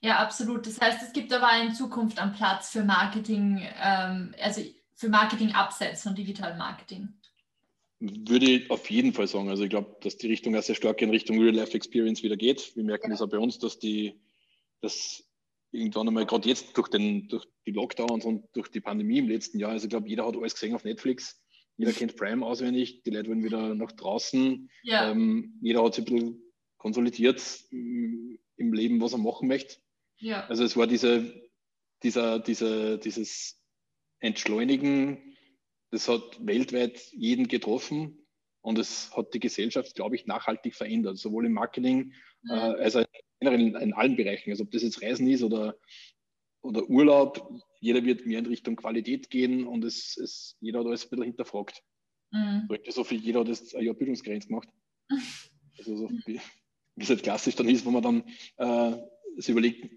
[0.01, 0.65] ja, absolut.
[0.65, 4.61] Das heißt, es gibt aber in Zukunft einen Platz für Marketing, ähm, also
[4.95, 7.13] für Marketing abseits von Digital Marketing.
[7.99, 9.49] Würde ich auf jeden Fall sagen.
[9.49, 12.75] Also ich glaube, dass die Richtung auch sehr stark in Richtung Real-Life-Experience wieder geht.
[12.75, 13.09] Wir merken ja.
[13.11, 14.19] das auch bei uns, dass die,
[14.81, 15.23] dass
[15.71, 19.59] irgendwann einmal, gerade jetzt durch, den, durch die Lockdowns und durch die Pandemie im letzten
[19.59, 21.39] Jahr, also ich glaube, jeder hat alles gesehen auf Netflix,
[21.77, 25.11] jeder kennt Prime auswendig, die Leute wollen wieder nach draußen, ja.
[25.11, 26.41] ähm, jeder hat sich ein bisschen
[26.77, 29.80] konsolidiert im Leben, was er machen möchte.
[30.21, 30.45] Ja.
[30.47, 31.33] Also es war diese,
[32.03, 33.61] dieser, dieser, dieses
[34.19, 35.35] Entschleunigen,
[35.89, 38.25] das hat weltweit jeden getroffen
[38.61, 42.13] und es hat die Gesellschaft, glaube ich, nachhaltig verändert, sowohl im Marketing
[42.43, 42.51] mhm.
[42.51, 43.05] äh, als auch
[43.39, 45.75] in, in allen Bereichen, also ob das jetzt Reisen ist oder,
[46.61, 51.05] oder Urlaub, jeder wird mehr in Richtung Qualität gehen und es, es, jeder hat alles
[51.05, 51.81] ein bisschen hinterfragt.
[52.31, 52.69] Mhm.
[52.89, 54.69] So viel, jeder hat jetzt ein Jahr Bildungsgrenze gemacht.
[55.77, 56.39] Also so, wie,
[56.95, 58.23] wie es halt klassisch dann ist, wo man dann
[58.57, 59.01] äh,
[59.37, 59.89] sich überlegt,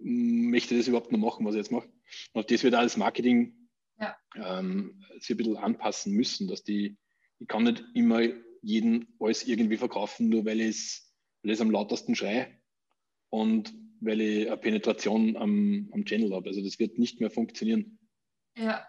[0.00, 1.88] möchte ich das überhaupt noch machen, was ich jetzt mache.
[2.32, 4.16] Und das wird alles Marketing ja.
[4.36, 6.96] ähm, sich ein bisschen anpassen müssen, dass die,
[7.38, 8.20] ich kann nicht immer
[8.62, 11.02] jeden alles irgendwie verkaufen, nur weil ich
[11.42, 12.48] es am lautesten schreie,
[13.34, 16.50] und weil ich eine Penetration am, am Channel habe.
[16.50, 17.98] Also das wird nicht mehr funktionieren.
[18.56, 18.86] Ja.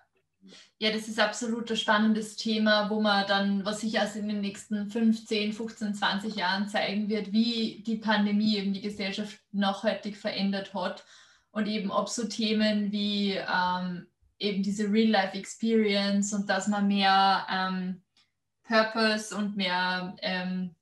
[0.77, 4.41] Ja, das ist absolut ein spannendes Thema, wo man dann, was sich erst in den
[4.41, 10.73] nächsten 15, 15, 20 Jahren zeigen wird, wie die Pandemie eben die Gesellschaft nachhaltig verändert
[10.73, 11.05] hat
[11.51, 14.07] und eben ob so Themen wie ähm,
[14.39, 18.01] eben diese Real-Life-Experience und dass man mehr ähm,
[18.63, 20.74] Purpose und mehr ähm,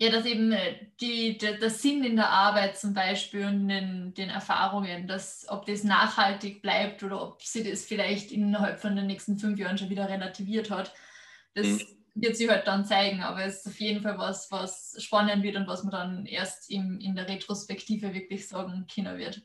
[0.00, 4.14] ja, dass eben äh, die, die, der Sinn in der Arbeit zum Beispiel und den,
[4.14, 9.08] den Erfahrungen, dass, ob das nachhaltig bleibt oder ob sie das vielleicht innerhalb von den
[9.08, 10.94] nächsten fünf Jahren schon wieder relativiert hat,
[11.54, 11.80] das mhm.
[12.14, 13.22] wird sich halt dann zeigen.
[13.22, 16.70] Aber es ist auf jeden Fall was, was spannend wird und was man dann erst
[16.70, 19.42] im, in der Retrospektive wirklich sagen können wird.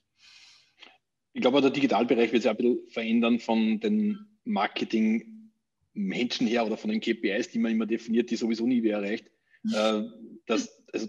[1.33, 6.91] ich glaube, der Digitalbereich wird sich ein bisschen verändern von den Marketing-Menschen her oder von
[6.91, 9.31] den KPIs, die man immer definiert, die sowieso nie wieder erreicht.
[9.73, 10.03] äh,
[10.45, 11.07] dass, also,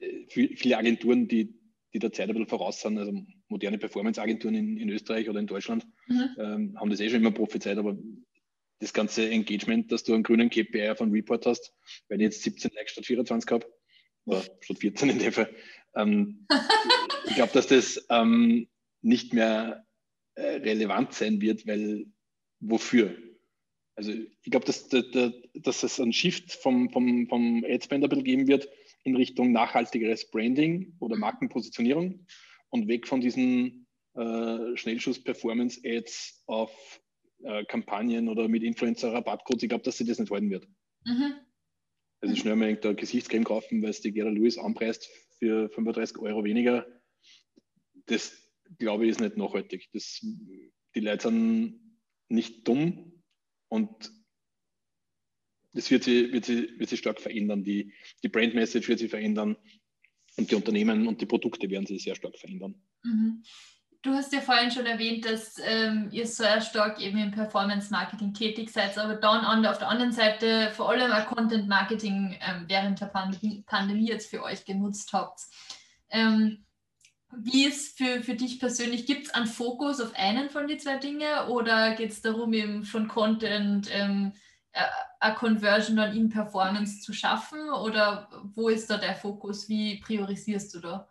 [0.00, 1.54] äh, viele Agenturen, die,
[1.92, 3.12] die der Zeit ein bisschen voraus sind, also
[3.48, 6.28] moderne Performance-Agenturen in, in, Österreich oder in Deutschland, mhm.
[6.38, 7.96] ähm, haben das eh schon immer prophezeit, aber
[8.80, 11.72] das ganze Engagement, dass du einen grünen KPI einem Report hast,
[12.08, 13.66] weil ich jetzt 17 Likes statt 24 habe,
[14.26, 15.54] oder statt 14 in dem Fall,
[15.94, 16.46] ähm,
[17.28, 18.68] ich glaube, dass das ähm,
[19.00, 19.86] nicht mehr
[20.34, 22.06] äh, relevant sein wird, weil
[22.60, 23.16] wofür?
[23.96, 28.48] Also ich glaube, dass, dass, es einen Shift vom, vom, vom Adspend ein bisschen geben
[28.48, 28.68] wird
[29.04, 32.26] in Richtung nachhaltigeres Branding oder Markenpositionierung
[32.70, 37.00] und weg von diesen äh, Schnellschuss-Performance-Ads auf
[37.44, 39.62] äh, Kampagnen oder mit Influencer-Rabattcodes.
[39.62, 40.66] Ich glaube, dass sie das nicht halten wird.
[41.04, 41.34] Mhm.
[42.20, 46.42] Also schnell mal eine Gesichtscreme kaufen, weil es die Gera Lewis anpreist für 35 Euro
[46.42, 46.86] weniger.
[48.06, 48.32] Das
[48.78, 49.88] glaube ich ist nicht nachhaltig.
[49.92, 50.20] Das,
[50.94, 53.13] die Leute sind nicht dumm
[53.74, 54.12] und
[55.72, 57.64] das wird sich, wird sich, wird sich stark verändern.
[57.64, 59.56] Die, die Brand Message wird sich verändern
[60.36, 62.80] und die Unternehmen und die Produkte werden sich sehr stark verändern.
[63.02, 63.42] Mhm.
[64.02, 68.70] Du hast ja vorhin schon erwähnt, dass ähm, ihr sehr stark eben im Performance-Marketing tätig
[68.70, 73.06] seid, aber dann an, auf der anderen Seite vor allem auch Content-Marketing ähm, während der
[73.06, 75.40] Pandemie, Pandemie, jetzt für euch genutzt habt.
[76.10, 76.64] Ähm,
[77.42, 80.98] wie ist für, für dich persönlich, gibt es einen Fokus auf einen von den zwei
[80.98, 84.32] Dingen oder geht es darum, eben von Content ähm,
[85.20, 89.68] eine Conversion dann in Performance zu schaffen oder wo ist da der Fokus?
[89.68, 91.08] Wie priorisierst du da?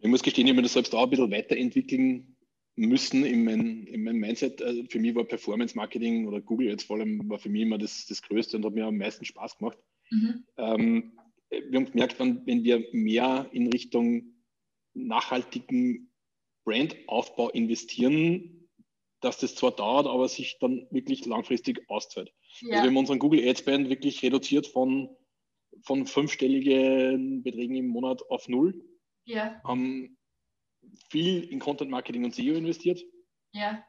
[0.00, 2.36] Ich muss gestehen, ich habe das selbst auch ein bisschen weiterentwickeln
[2.76, 4.62] müssen in meinem in mein Mindset.
[4.62, 7.76] Also für mich war Performance Marketing oder Google jetzt vor allem war für mich immer
[7.76, 9.78] das, das Größte und hat mir am meisten Spaß gemacht.
[10.10, 10.44] Mhm.
[10.56, 11.12] Ähm,
[11.50, 14.22] wir haben gemerkt, wenn, wenn wir mehr in Richtung
[14.94, 16.12] nachhaltigen
[16.64, 18.68] Brandaufbau investieren,
[19.20, 22.32] dass das zwar dauert, aber sich dann wirklich langfristig auszahlt.
[22.60, 22.76] Ja.
[22.76, 25.10] Also wir haben unseren Google Ads Band wirklich reduziert von,
[25.82, 28.82] von fünfstelligen Beträgen im Monat auf null.
[29.24, 29.60] Ja.
[29.64, 30.16] Haben
[31.10, 33.02] viel in Content Marketing und SEO investiert.
[33.52, 33.84] Ja.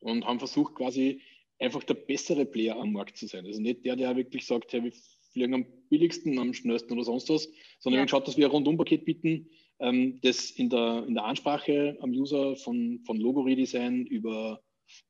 [0.00, 1.22] Und haben versucht, quasi
[1.58, 3.46] einfach der bessere Player am Markt zu sein.
[3.46, 4.92] Also nicht der, der wirklich sagt, hey, wir
[5.32, 7.44] fliegen am billigsten, am schnellsten oder sonst was,
[7.78, 7.90] sondern ja.
[7.90, 9.48] wir haben geschaut, dass wir ein Rundum-Paket bieten,
[9.78, 14.62] ähm, das in der, in der Ansprache am User von, von Logo-Redesign über,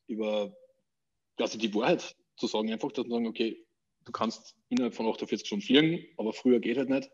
[0.06, 0.54] über
[1.36, 3.64] quasi die Wahrheit zu sagen, einfach, dass man sagen, okay,
[4.04, 7.10] du kannst innerhalb von 48 Stunden fliegen, aber früher geht halt nicht.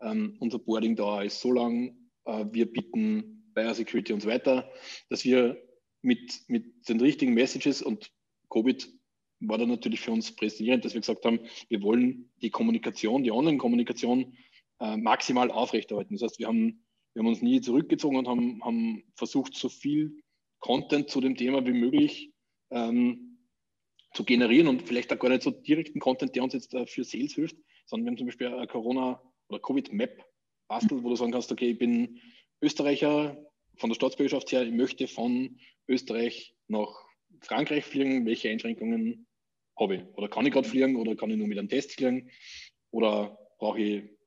[0.00, 4.70] Ähm, unser Boarding dauer ist so lang, äh, wir bieten Biosecurity und so weiter,
[5.08, 5.60] dass wir
[6.02, 8.10] mit, mit den richtigen Messages und
[8.50, 8.88] Covid
[9.40, 13.30] war dann natürlich für uns präsentierend, dass wir gesagt haben, wir wollen die Kommunikation, die
[13.30, 14.36] Online-Kommunikation
[14.80, 16.14] äh, maximal aufrechterhalten.
[16.14, 16.84] Das heißt, wir haben
[17.18, 20.22] wir haben uns nie zurückgezogen und haben, haben versucht, so viel
[20.60, 22.32] Content zu dem Thema wie möglich
[22.70, 23.38] ähm,
[24.14, 27.02] zu generieren und vielleicht auch gar nicht so direkten Content, der uns jetzt äh, für
[27.02, 27.56] Sales hilft,
[27.86, 30.24] sondern wir haben zum Beispiel eine Corona- oder Covid-Map
[30.68, 32.20] bastelt, wo du sagen kannst, okay, ich bin
[32.62, 33.36] Österreicher
[33.78, 35.58] von der Staatsbürgerschaft her, ich möchte von
[35.88, 37.04] Österreich nach
[37.40, 39.26] Frankreich fliegen, welche Einschränkungen
[39.76, 40.02] habe ich?
[40.14, 42.30] Oder kann ich gerade fliegen oder kann ich nur mit einem Test fliegen?
[42.92, 44.17] Oder brauche ich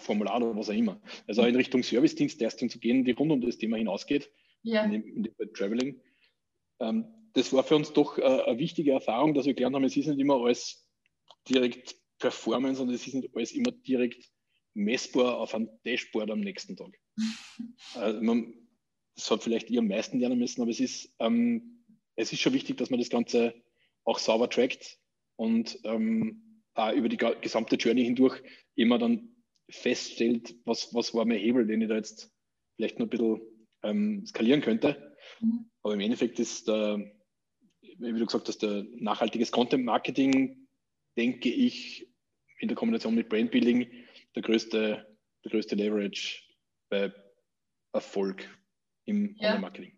[0.00, 1.00] Formular oder was auch immer.
[1.26, 4.30] Also in Richtung Service-Dienstleistung zu gehen, die rund um das Thema hinausgeht,
[4.62, 4.84] ja.
[4.84, 6.00] in, dem, in dem Traveling.
[6.80, 9.96] Ähm, das war für uns doch äh, eine wichtige Erfahrung, dass wir gelernt haben, es
[9.96, 10.88] ist nicht immer alles
[11.48, 14.30] direkt Performance und es ist nicht alles immer direkt
[14.74, 16.98] messbar auf einem Dashboard am nächsten Tag.
[17.94, 18.54] also man,
[19.14, 21.84] das hat vielleicht ihr am meisten lernen müssen, aber es ist, ähm,
[22.16, 23.54] es ist schon wichtig, dass man das Ganze
[24.04, 24.98] auch sauber trackt
[25.36, 26.62] und ähm,
[26.94, 28.42] über die gesamte Journey hindurch
[28.74, 29.35] immer dann
[29.68, 32.32] feststellt, was, was war mein Hebel, den ich da jetzt
[32.76, 33.40] vielleicht noch ein bisschen
[33.82, 35.16] ähm, skalieren könnte.
[35.40, 35.70] Mhm.
[35.82, 36.98] Aber im Endeffekt ist der,
[37.98, 40.68] wie du gesagt hast, der nachhaltiges Content Marketing,
[41.16, 42.08] denke ich,
[42.60, 43.90] in der Kombination mit Brandbuilding
[44.34, 46.42] der größte, der größte Leverage
[46.88, 47.12] bei
[47.92, 48.48] Erfolg
[49.04, 49.48] im ja.
[49.48, 49.92] Online-Marketing.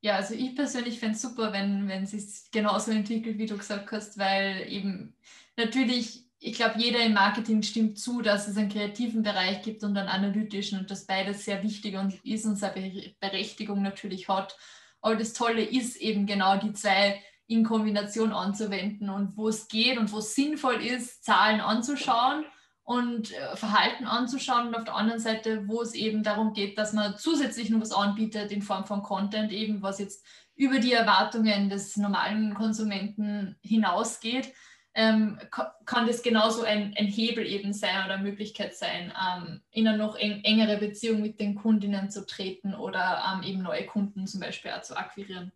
[0.00, 3.56] Ja, also ich persönlich fände es super, wenn, wenn es sich genauso entwickelt, wie du
[3.56, 5.16] gesagt hast, weil eben
[5.56, 9.96] natürlich ich glaube, jeder im Marketing stimmt zu, dass es einen kreativen Bereich gibt und
[9.96, 14.56] einen analytischen und dass beides sehr wichtig und ist und seine Berechtigung natürlich hat.
[15.00, 19.98] Aber das Tolle ist eben genau die zwei in Kombination anzuwenden und wo es geht
[19.98, 22.44] und wo es sinnvoll ist, Zahlen anzuschauen
[22.84, 26.92] und äh, Verhalten anzuschauen und auf der anderen Seite, wo es eben darum geht, dass
[26.92, 30.24] man zusätzlich noch was anbietet in Form von Content, eben was jetzt
[30.54, 34.52] über die Erwartungen des normalen Konsumenten hinausgeht
[34.94, 35.38] ähm,
[35.84, 40.16] kann das genauso ein, ein, Hebel eben sein oder Möglichkeit sein, ähm, in eine noch
[40.16, 44.72] eng, engere Beziehung mit den Kundinnen zu treten oder ähm, eben neue Kunden zum Beispiel
[44.72, 45.52] auch zu akquirieren.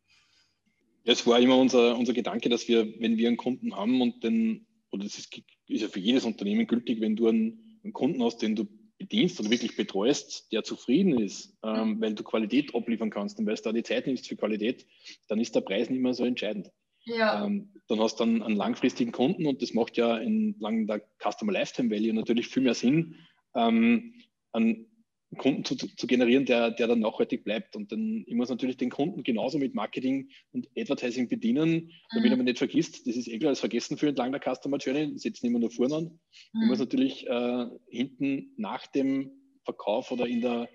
[1.05, 4.67] Es war immer unser, unser Gedanke, dass wir, wenn wir einen Kunden haben und den,
[4.93, 8.39] oder das ist, ist ja für jedes Unternehmen gültig, wenn du einen, einen Kunden hast,
[8.43, 8.69] den du
[8.99, 12.01] bedienst oder wirklich betreust, der zufrieden ist, ähm, mhm.
[12.01, 14.87] weil du Qualität abliefern kannst und weil es da die Zeit nimmst für Qualität,
[15.27, 16.71] dann ist der Preis nicht mehr so entscheidend.
[17.05, 17.45] Ja.
[17.45, 21.53] Ähm, dann hast du dann einen langfristigen Kunden und das macht ja entlang der Customer
[21.53, 23.17] Lifetime Value natürlich viel mehr Sinn,
[23.55, 24.15] ähm,
[24.53, 24.87] einen
[25.39, 27.75] Kunden zu, zu, generieren, der, der dann nachhaltig bleibt.
[27.75, 32.33] Und dann ich muss natürlich den Kunden genauso mit Marketing und Advertising bedienen, damit mhm.
[32.33, 35.19] er mir nicht vergisst, das ist eh klar, das Vergessen für entlang der Customer Journey,
[35.19, 36.05] setzen immer nur vorne an.
[36.53, 36.63] Mhm.
[36.63, 39.31] Ich muss natürlich äh, hinten nach dem
[39.65, 40.69] Verkauf oder in der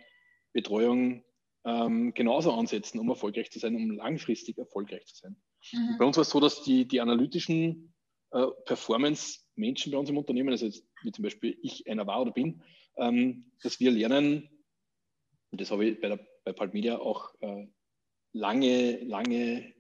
[0.54, 1.24] Betreuung
[1.66, 5.36] ähm, genauso ansetzen, um erfolgreich zu sein, um langfristig erfolgreich zu sein.
[5.72, 5.98] Mhm.
[5.98, 7.94] Bei uns war es so, dass die, die analytischen
[8.32, 12.32] äh, Performance-Menschen bei uns im Unternehmen, also jetzt, wie zum Beispiel ich einer war oder
[12.32, 12.62] bin,
[12.98, 14.50] ähm, dass wir lernen,
[15.52, 17.68] und das habe ich bei, der, bei Pulp Media auch äh,
[18.34, 19.74] lange, lange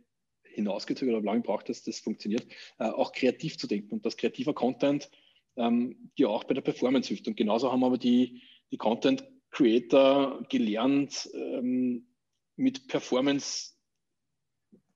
[0.44, 2.48] hinausgezögert oder lange braucht, dass das funktioniert,
[2.80, 5.10] äh, auch kreativ zu denken und dass kreativer Content
[5.56, 7.28] ähm, dir auch bei der Performance hilft.
[7.28, 12.08] Und genauso haben aber die, die Content Creator gelernt, ähm,
[12.56, 12.88] mit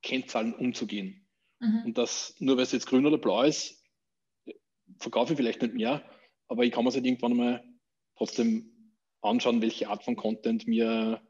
[0.01, 1.27] Performance-Kennzahlen umzugehen.
[1.59, 1.83] Mhm.
[1.85, 3.83] Und das, nur weil es jetzt grün oder blau ist,
[4.97, 6.03] verkaufe ich vielleicht nicht mehr,
[6.47, 7.63] aber ich kann mir es halt irgendwann mal
[8.17, 11.21] trotzdem anschauen, welche Art von Content mir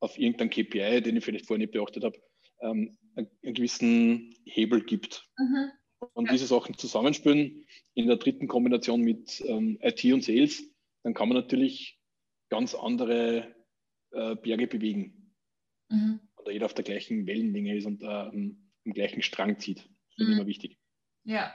[0.00, 2.18] auf irgendein KPI, den ich vielleicht vorher nicht beachtet habe,
[2.60, 5.26] ähm, einen, gewissen Hebel gibt.
[5.38, 5.70] Mhm.
[6.14, 6.32] Und ja.
[6.32, 10.62] diese Sachen zusammenspielen in der dritten Kombination mit ähm, IT und Sales,
[11.02, 11.98] dann kann man natürlich
[12.48, 13.54] ganz andere
[14.12, 15.34] äh, Berge bewegen.
[15.90, 16.20] Mhm.
[16.40, 19.80] Oder jeder auf der gleichen Wellenlänge ist und äh, am gleichen Strang zieht.
[19.80, 20.32] Finde ich mhm.
[20.34, 20.78] immer wichtig.
[21.24, 21.54] Ja,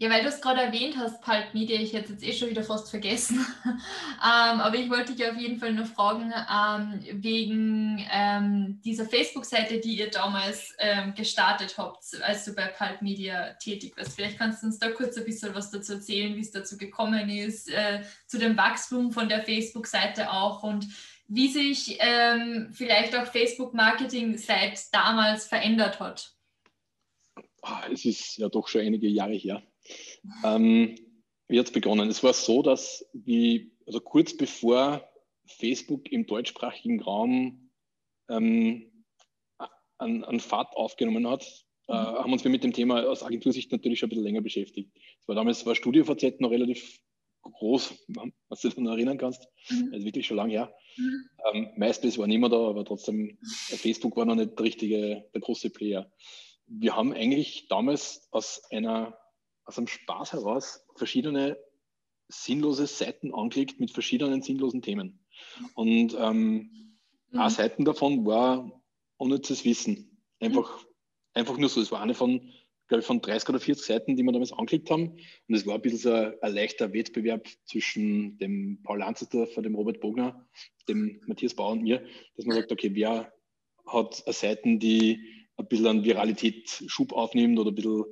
[0.00, 2.50] ja, weil du es gerade erwähnt hast, Pulp Media, ich hätte es jetzt eh schon
[2.50, 3.44] wieder fast vergessen.
[3.64, 3.80] ähm,
[4.60, 9.98] aber ich wollte dich auf jeden Fall noch fragen, ähm, wegen ähm, dieser Facebook-Seite, die
[9.98, 14.14] ihr damals ähm, gestartet habt, als du bei Pulp Media tätig warst.
[14.14, 17.28] Vielleicht kannst du uns da kurz ein bisschen was dazu erzählen, wie es dazu gekommen
[17.28, 20.86] ist, äh, zu dem Wachstum von der Facebook-Seite auch und
[21.26, 26.37] wie sich ähm, vielleicht auch Facebook-Marketing seit damals verändert hat.
[27.68, 29.62] Ah, es ist ja doch schon einige Jahre her.
[30.42, 30.94] Ähm,
[31.48, 32.08] wie hat es begonnen?
[32.08, 35.06] Es war so, dass wie, also kurz bevor
[35.44, 37.70] Facebook im deutschsprachigen Raum
[38.30, 39.04] ähm,
[39.98, 41.44] an, an Fahrt aufgenommen hat,
[41.88, 41.96] äh, mhm.
[41.96, 44.90] haben uns wir mit dem Thema aus Agentursicht natürlich schon ein bisschen länger beschäftigt.
[45.20, 46.98] Es war damals war StudioVZ noch relativ
[47.42, 47.94] groß,
[48.48, 49.46] was du dich noch erinnern kannst.
[49.68, 49.90] Mhm.
[49.92, 50.74] Also wirklich schon lange her.
[50.96, 51.28] Mhm.
[51.52, 55.40] Ähm, MySpace war nicht mehr da, aber trotzdem, Facebook war noch nicht der richtige, der
[55.42, 56.10] große Player.
[56.68, 59.18] Wir haben eigentlich damals aus einer
[59.68, 61.58] aus einem Spaß heraus verschiedene
[62.28, 65.24] sinnlose Seiten angelegt mit verschiedenen sinnlosen Themen.
[65.74, 66.96] Und ähm,
[67.30, 67.38] mhm.
[67.38, 68.82] eine Seite davon war
[69.18, 70.22] unnützes Wissen.
[70.40, 70.88] Einfach, mhm.
[71.34, 71.82] einfach nur so.
[71.82, 72.50] Es war eine von,
[72.88, 75.10] glaube ich, von 30 oder 40 Seiten, die wir damals angelegt haben.
[75.48, 79.74] Und es war ein bisschen so ein, ein leichter Wettbewerb zwischen dem Paul Lanzesdorfer, dem
[79.74, 80.46] Robert Bogner,
[80.88, 82.06] dem Matthias Bauer und mir,
[82.36, 83.32] dass man sagt, okay, wer
[83.86, 88.04] hat Seiten, die ein bisschen an Viralität Schub aufnimmt oder ein bisschen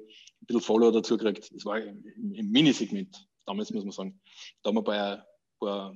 [0.43, 1.51] ein bisschen Follower dazu gekriegt.
[1.55, 4.21] Das war im, im Minisegment, damals muss man sagen.
[4.63, 5.23] Da haben wir bei ein
[5.59, 5.95] paar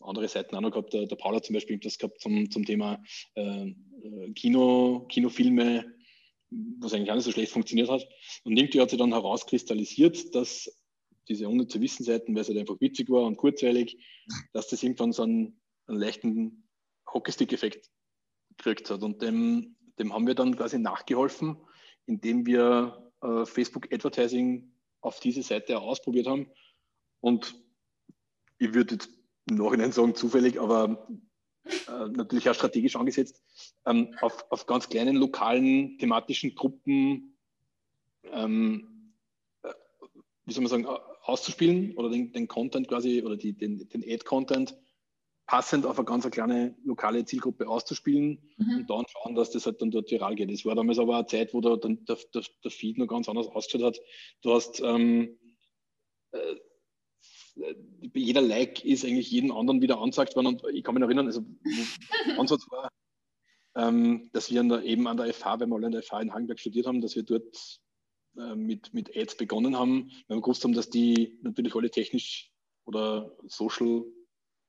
[0.00, 0.92] andere Seiten auch noch gehabt.
[0.92, 3.02] Der, der Paul hat zum Beispiel das gehabt zum, zum Thema
[3.34, 5.84] äh, äh, Kino, Kinofilme,
[6.78, 8.06] was eigentlich auch nicht so schlecht funktioniert hat.
[8.44, 10.70] Und irgendwie hat sich dann herauskristallisiert, dass
[11.28, 13.98] diese unnütze Wissenseiten, weil es halt einfach witzig war und kurzweilig,
[14.52, 16.68] dass das irgendwann so einen, einen leichten
[17.12, 17.90] Hockeystick-Effekt
[18.56, 19.02] gekriegt hat.
[19.02, 21.56] Und dem, dem haben wir dann quasi nachgeholfen,
[22.06, 26.48] indem wir äh, Facebook Advertising auf diese Seite ausprobiert haben.
[27.20, 27.54] Und
[28.58, 29.10] ich würde jetzt
[29.48, 31.06] im Nachhinein sagen, zufällig, aber
[31.64, 33.42] äh, natürlich auch strategisch angesetzt,
[33.86, 37.36] ähm, auf, auf ganz kleinen lokalen thematischen Gruppen,
[38.24, 39.14] ähm,
[39.62, 39.72] äh,
[40.44, 40.86] wie soll man sagen,
[41.22, 44.76] auszuspielen oder den, den Content quasi oder die, den, den Ad-Content
[45.50, 48.76] passend auf eine ganz kleine lokale Zielgruppe auszuspielen mhm.
[48.76, 50.48] und dann schauen, dass das halt dann dort viral geht.
[50.48, 53.28] Es war damals aber eine Zeit, wo da dann der, der, der, Feed noch ganz
[53.28, 54.00] anders ausgeschaut hat.
[54.42, 55.36] Du hast ähm,
[56.30, 56.54] äh,
[58.14, 61.44] jeder Like ist eigentlich jeden anderen wieder angezeigt worden und ich kann mich erinnern, also
[62.38, 62.88] Ansatz war,
[63.74, 66.32] ähm, dass wir der, eben an der FH, wenn wir alle an der FH in
[66.32, 67.80] Hagenberg studiert haben, dass wir dort
[68.36, 72.52] äh, mit, mit Ads begonnen haben, weil wir gewusst haben, dass die natürlich alle technisch
[72.84, 74.04] oder social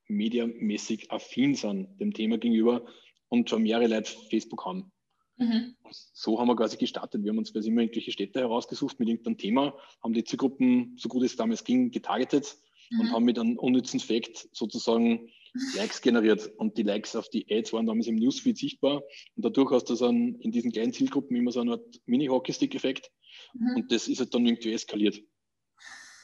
[0.08, 2.84] mediamäßig affin sind dem Thema gegenüber
[3.28, 4.92] und schon mehrere Leute Facebook haben.
[5.38, 5.74] Mhm.
[5.90, 7.22] So haben wir quasi gestartet.
[7.24, 11.08] Wir haben uns quasi immer irgendwelche Städte herausgesucht mit irgendeinem Thema, haben die Zielgruppen, so
[11.08, 12.56] gut es damals ging, getargetet
[12.90, 13.00] mhm.
[13.00, 15.30] und haben mit einem unnützen Fact sozusagen
[15.76, 16.50] Likes generiert.
[16.56, 19.02] Und die Likes auf die Ads waren damals im Newsfeed sichtbar.
[19.36, 23.10] Und dadurch hast du dann in diesen kleinen Zielgruppen immer so eine Art Mini-Hockeystick-Effekt.
[23.54, 23.76] Mhm.
[23.76, 25.20] Und das ist halt dann irgendwie eskaliert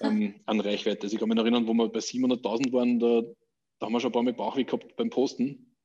[0.00, 1.02] ähm, an Reichweite.
[1.02, 3.22] Also ich kann mich erinnern, wo wir bei 700.000 waren, da,
[3.78, 5.76] da haben wir schon ein paar Mal Bauchweh gehabt beim Posten,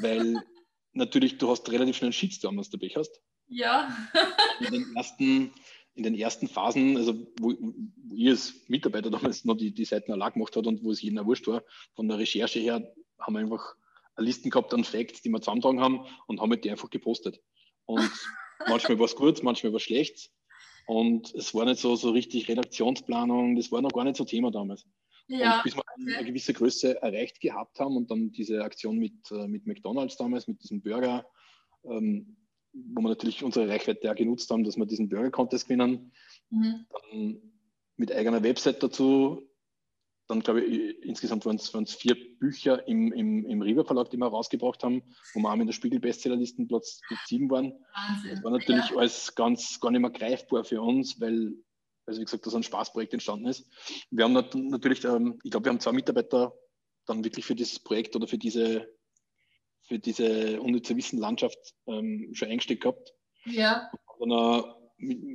[0.00, 0.34] weil
[0.92, 3.20] natürlich du hast relativ schnell einen Shitstorm, was du dabei hast.
[3.46, 3.94] Ja.
[4.60, 5.52] in, den ersten,
[5.94, 10.12] in den ersten Phasen, also wo, wo ich als Mitarbeiter damals noch die, die Seiten
[10.12, 11.62] allein gemacht hat und wo es jedem wurscht war,
[11.94, 13.74] von der Recherche her haben wir einfach
[14.16, 17.40] Listen gehabt an Facts, die wir zusammentragen haben und haben die einfach gepostet.
[17.84, 18.10] Und
[18.68, 20.30] manchmal war es gut, manchmal war es schlecht.
[20.86, 24.50] Und es war nicht so, so richtig Redaktionsplanung, das war noch gar nicht so Thema
[24.50, 24.86] damals.
[25.26, 25.58] Ja.
[25.58, 29.46] Und bis wir eine, gewisse Größe erreicht gehabt haben und dann diese Aktion mit, äh,
[29.48, 31.26] mit McDonalds damals, mit diesem Burger,
[31.84, 32.36] ähm,
[32.72, 36.12] wo wir natürlich unsere Reichweite ja genutzt haben, dass wir diesen Burger-Contest gewinnen.
[36.50, 36.86] Mhm.
[36.90, 37.42] Dann
[37.96, 39.42] mit eigener Website dazu.
[40.26, 44.26] Dann glaube ich, insgesamt waren es vier Bücher im, im, im Riva Verlag, die wir
[44.26, 45.02] rausgebracht haben,
[45.34, 47.74] wo wir auch in der Spiegel-Bestsellerlisten Platz 7 waren.
[47.94, 48.30] Wahnsinn.
[48.30, 48.96] Das war natürlich ja.
[48.96, 51.52] alles ganz gar nicht mehr greifbar für uns, weil
[52.06, 53.66] also wie gesagt, dass ein Spaßprojekt entstanden ist.
[54.10, 56.54] Wir haben natürlich, ähm, ich glaube, wir haben zwei Mitarbeiter
[57.06, 58.88] dann wirklich für dieses Projekt oder für diese,
[59.82, 63.14] für diese unnütze Wissenlandschaft ähm, schon eingesteckt gehabt.
[63.44, 63.90] Ja.
[64.18, 64.64] Und dann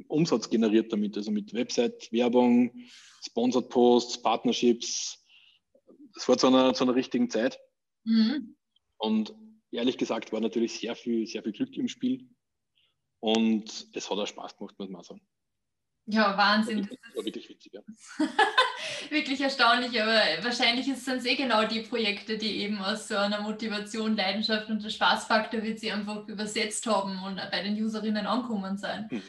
[0.08, 2.72] Umsatz generiert damit, also mit Website, Werbung,
[3.24, 5.24] Sponsored Posts, Partnerships.
[6.14, 7.60] Das war zu einer, zu einer richtigen Zeit.
[8.04, 8.56] Mhm.
[8.98, 9.34] Und
[9.72, 12.28] ehrlich gesagt war natürlich sehr viel, sehr viel Glück im Spiel.
[13.20, 15.22] Und es hat auch Spaß gemacht, muss man sagen.
[16.12, 16.88] Ja, Wahnsinn.
[16.89, 17.82] Das war wirklich witzig, ja.
[19.12, 23.41] wirklich erstaunlich, aber wahrscheinlich ist es eh genau die Projekte, die eben aus so einer
[23.41, 28.78] Motivation, Leidenschaft und der Spaßfaktor wird sie einfach übersetzt haben und bei den Userinnen ankommen
[28.78, 29.07] sein.
[29.12, 29.22] Mhm.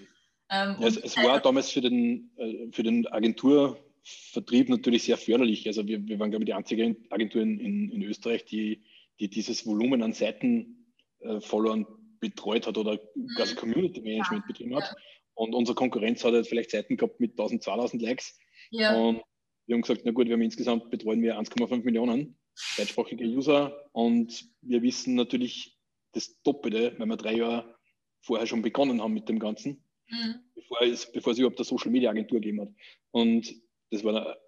[0.51, 5.67] Ähm, ja, es, es war damals für den, äh, für den Agenturvertrieb natürlich sehr förderlich.
[5.67, 8.83] Also wir, wir waren, glaube ich, die einzige Agentur in, in, in Österreich, die,
[9.21, 11.87] die dieses Volumen an Seitenfollowern äh,
[12.21, 12.99] betreut hat oder
[13.37, 13.59] quasi mhm.
[13.59, 14.47] Community Management ja.
[14.47, 14.97] betrieben hat.
[15.41, 18.39] Und unsere Konkurrenz hat halt vielleicht Seiten gehabt mit 1000, 2000 Likes.
[18.71, 18.95] Ja.
[18.95, 19.23] Und
[19.67, 22.39] wir haben gesagt, na gut, wir haben insgesamt betreuen wir 1,5 Millionen
[22.77, 25.79] deutschsprachige User und wir wissen natürlich
[26.13, 27.75] das Doppelte, weil wir drei Jahre
[28.21, 30.41] vorher schon begonnen haben mit dem Ganzen, mhm.
[30.55, 32.69] bevor, es, bevor es überhaupt eine Social Media Agentur gegeben hat.
[33.11, 33.51] Und
[33.91, 34.39] das war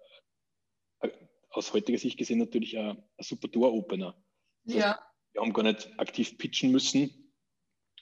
[1.01, 1.11] eine,
[1.49, 4.15] aus heutiger Sicht gesehen natürlich ein, ein super Door-Opener.
[4.65, 4.99] ja.
[5.31, 7.22] wir haben gar nicht aktiv pitchen müssen,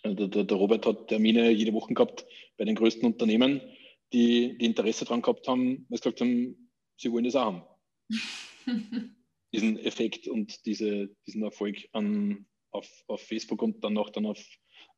[0.04, 2.26] der, der, der, Robert hat Termine jede Woche gehabt
[2.58, 3.62] bei den größten Unternehmen,
[4.14, 7.64] die, die Interesse daran gehabt haben, weil sie gesagt haben, sie wollen das auch haben.
[9.54, 14.40] diesen Effekt und diese, diesen Erfolg an, auf, auf Facebook und dann auch dann auf,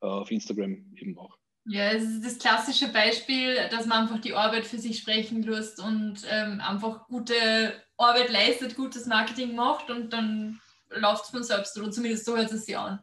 [0.03, 1.37] uh, auf Instagram eben auch.
[1.65, 5.79] Ja, es ist das klassische Beispiel, dass man einfach die Arbeit für sich sprechen lässt
[5.79, 11.77] und ähm, einfach gute Arbeit leistet, gutes Marketing macht und dann läuft es von selbst
[11.79, 12.99] oder zumindest so hört es sich an.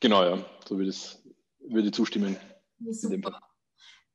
[0.00, 1.22] Genau, ja, so würde, es,
[1.60, 2.36] würde ich zustimmen.
[2.90, 3.40] Super.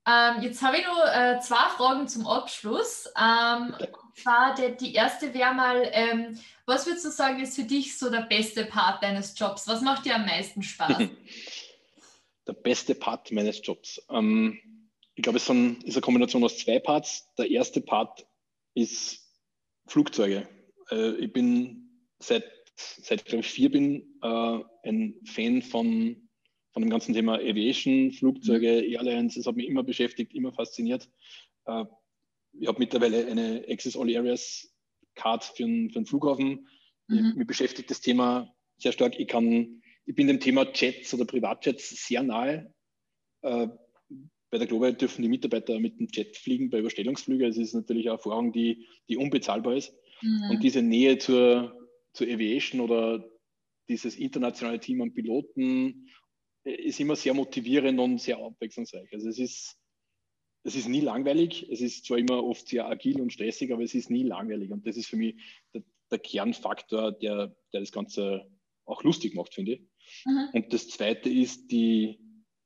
[0.08, 3.08] Ähm, jetzt habe ich noch äh, zwei Fragen zum Abschluss.
[3.18, 3.76] Ähm,
[4.16, 8.10] zwar die, die erste wäre mal, ähm, was würdest du sagen, ist für dich so
[8.10, 9.68] der beste Part deines Jobs?
[9.68, 10.98] Was macht dir am meisten Spaß?
[12.48, 14.02] der beste Part meines Jobs.
[14.10, 14.60] Ähm,
[15.16, 17.28] ich glaube, es ist eine Kombination aus zwei Parts.
[17.38, 18.26] Der erste Part
[18.74, 19.20] ist
[19.88, 20.48] Flugzeuge.
[20.90, 22.44] Äh, ich bin seit
[23.02, 26.30] seit ich vier bin, äh, ein Fan von,
[26.72, 28.94] von dem ganzen Thema Aviation, Flugzeuge, mhm.
[28.94, 29.36] Airlines.
[29.36, 31.10] Das hat mich immer beschäftigt, immer fasziniert.
[31.66, 31.86] Äh,
[32.60, 34.74] ich habe mittlerweile eine Access All Areas
[35.16, 36.68] Card für, einen, für einen Flughafen.
[37.08, 37.34] Mhm.
[37.36, 39.20] Mich beschäftigt das Thema sehr stark.
[39.20, 42.74] Ich, kann, ich bin dem Thema Jets oder Privatjets sehr nahe.
[43.42, 43.68] Äh,
[44.50, 47.48] bei der Global dürfen die Mitarbeiter mit dem Jet fliegen bei Überstellungsflügen.
[47.48, 49.94] Es ist natürlich eine Erfahrung, die, die unbezahlbar ist.
[50.22, 50.52] Mhm.
[50.52, 51.81] Und diese Nähe zur,
[52.14, 53.30] zur Aviation oder
[53.90, 56.10] dieses internationale Team an Piloten
[56.64, 59.12] äh, ist immer sehr motivierend und sehr abwechslungsreich.
[59.14, 59.78] Also es ist,
[60.64, 61.68] es ist nie langweilig.
[61.70, 64.72] Es ist zwar immer oft sehr agil und stressig, aber es ist nie langweilig.
[64.72, 65.36] Und das ist für mich
[65.74, 68.48] der, der Kernfaktor, der, der das Ganze
[68.86, 69.82] auch lustig macht, finde ich.
[70.26, 70.50] Mhm.
[70.54, 72.20] Und das Zweite ist die,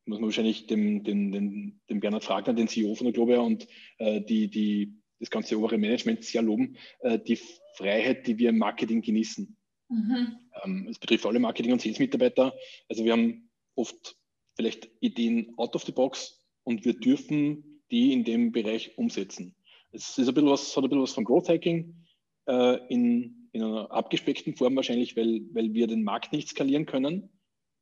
[0.06, 3.68] muss man wahrscheinlich dem, dem, dem, dem Bernhard Fragner, den CEO von der Globe und
[3.98, 7.40] äh, die, die, das ganze obere Management sehr loben, äh, die
[7.76, 9.58] Freiheit, die wir im Marketing genießen.
[9.90, 10.38] Mhm.
[10.64, 12.54] Ähm, es betrifft alle Marketing- und Sales-Mitarbeiter.
[12.90, 14.18] Also wir haben oft
[14.56, 19.56] vielleicht Ideen out of the box und wir dürfen die in dem Bereich umsetzen.
[19.92, 22.06] Es ist ein bisschen was, hat ein bisschen was von Growth Hacking
[22.48, 27.30] äh, in, in einer abgespeckten Form wahrscheinlich, weil, weil wir den Markt nicht skalieren können,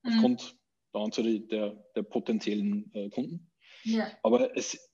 [0.04, 0.12] mhm.
[0.14, 0.58] aufgrund
[0.94, 3.52] der der, der potenziellen äh, Kunden.
[3.84, 4.12] Ja.
[4.22, 4.93] Aber es,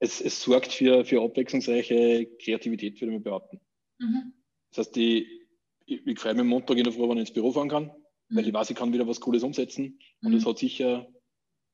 [0.00, 3.60] es, es sorgt für, für abwechslungsreiche Kreativität, würde ich mal behaupten.
[3.98, 4.32] Mhm.
[4.70, 5.26] Das heißt, die,
[5.86, 7.84] ich, ich freue mich am Montag in der Früh, wenn ich ins Büro fahren kann,
[8.28, 8.36] mhm.
[8.36, 9.98] weil ich weiß, ich kann wieder was Cooles umsetzen.
[10.22, 10.48] Und das mhm.
[10.50, 11.08] hat sicher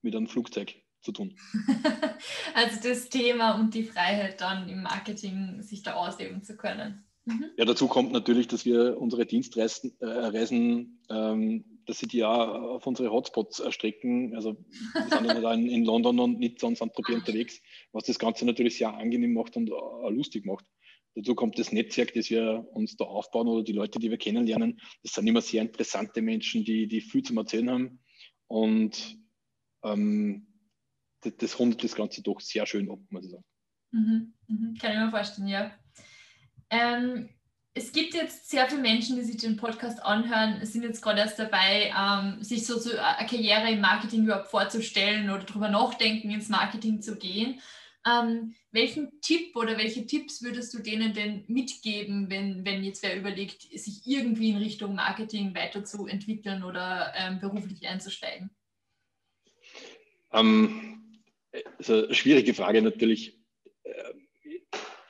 [0.03, 1.37] mit einem Flugzeug zu tun.
[2.55, 7.05] also das Thema und die Freiheit dann im Marketing, sich da ausleben zu können.
[7.27, 7.51] Mhm.
[7.57, 13.11] Ja, dazu kommt natürlich, dass wir unsere Dienstreisen, äh, Reisen, ähm, die ja auf unsere
[13.11, 14.35] Hotspots erstrecken.
[14.35, 14.57] Also
[14.93, 17.61] wir sind ja in, in London und Nizza und Saint-Tropez unterwegs,
[17.93, 20.65] was das Ganze natürlich sehr angenehm macht und äh, lustig macht.
[21.15, 24.81] Dazu kommt das Netzwerk, das wir uns da aufbauen oder die Leute, die wir kennenlernen.
[25.03, 28.01] Das sind immer sehr interessante Menschen, die, die viel zum Erzählen haben.
[28.49, 29.17] Und
[29.85, 30.47] ähm,
[31.21, 33.45] das, das rundet das Ganze doch sehr schön ab, muss ich sagen.
[33.93, 35.73] Mhm, mhm, kann ich mir vorstellen, ja.
[36.71, 37.29] Ähm,
[37.77, 41.41] es gibt jetzt sehr viele Menschen, die sich den Podcast anhören, sind jetzt gerade erst
[41.41, 46.49] dabei, ähm, sich so, so eine Karriere im Marketing überhaupt vorzustellen oder darüber nachdenken, ins
[46.49, 47.61] Marketing zu gehen.
[48.07, 53.17] Ähm, welchen Tipp oder welche Tipps würdest du denen denn mitgeben, wenn, wenn jetzt wer
[53.17, 58.51] überlegt, sich irgendwie in Richtung Marketing weiterzuentwickeln oder ähm, beruflich einzusteigen?
[60.33, 61.23] Ähm,
[61.79, 63.37] also schwierige Frage natürlich.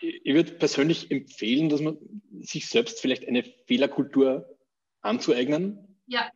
[0.04, 1.98] Ich würde persönlich empfehlen, dass man
[2.40, 4.58] sich selbst vielleicht eine Fehlerkultur
[5.00, 5.98] anzueignen.
[6.06, 6.30] Ja.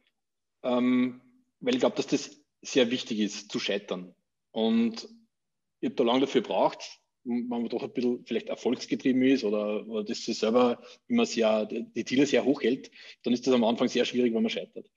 [0.63, 1.21] Ähm,
[1.61, 4.15] weil ich glaube, dass das sehr wichtig ist, zu scheitern.
[4.53, 5.09] Und
[5.81, 9.87] ich habe da lange dafür gebraucht, wenn man doch ein bisschen vielleicht erfolgsgetrieben ist oder,
[9.87, 12.91] oder das sich selber immer sehr, die Ziele sehr hoch hält,
[13.23, 14.91] dann ist das am Anfang sehr schwierig, wenn man scheitert.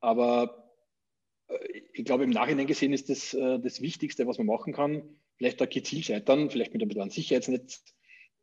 [0.00, 0.74] Aber
[1.48, 5.02] äh, ich glaube, im Nachhinein gesehen ist das äh, das Wichtigste, was man machen kann.
[5.36, 7.84] Vielleicht auch gezielt scheitern, vielleicht mit ein bisschen Sicherheitsnetz,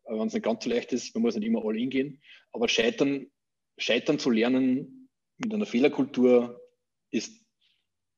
[0.08, 1.14] wenn es nicht ganz so leicht ist.
[1.16, 2.22] Man muss nicht immer all in gehen.
[2.52, 3.28] Aber scheitern,
[3.78, 6.62] scheitern zu lernen mit einer Fehlerkultur
[7.12, 7.46] ist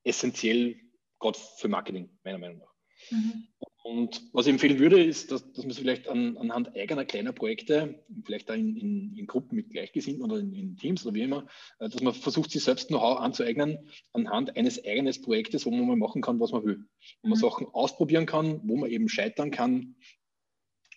[0.03, 0.79] essentiell,
[1.19, 2.73] gerade für Marketing, meiner Meinung nach.
[3.11, 3.47] Mhm.
[3.83, 8.03] Und was ich empfehlen würde, ist, dass, dass man vielleicht an, anhand eigener kleiner Projekte,
[8.25, 11.47] vielleicht in, in, in, Gruppen mit Gleichgesinnten oder in, in, Teams oder wie immer,
[11.79, 15.95] äh, dass man versucht, sich selbst Know-how anzueignen anhand eines eigenen Projektes, wo man mal
[15.95, 16.85] machen kann, was man will.
[17.21, 17.41] Wo man mhm.
[17.41, 19.95] Sachen ausprobieren kann, wo man eben scheitern kann,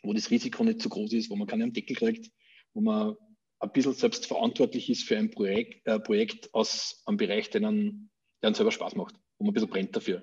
[0.03, 2.31] wo das Risiko nicht zu groß ist, wo man keinen Deckel kriegt,
[2.75, 3.17] wo man
[3.61, 8.11] ein bisschen selbst verantwortlich ist für ein Projekt, äh, Projekt aus einem Bereich, der einem,
[8.43, 10.17] der einem selber Spaß macht, wo man ein bisschen brennt dafür.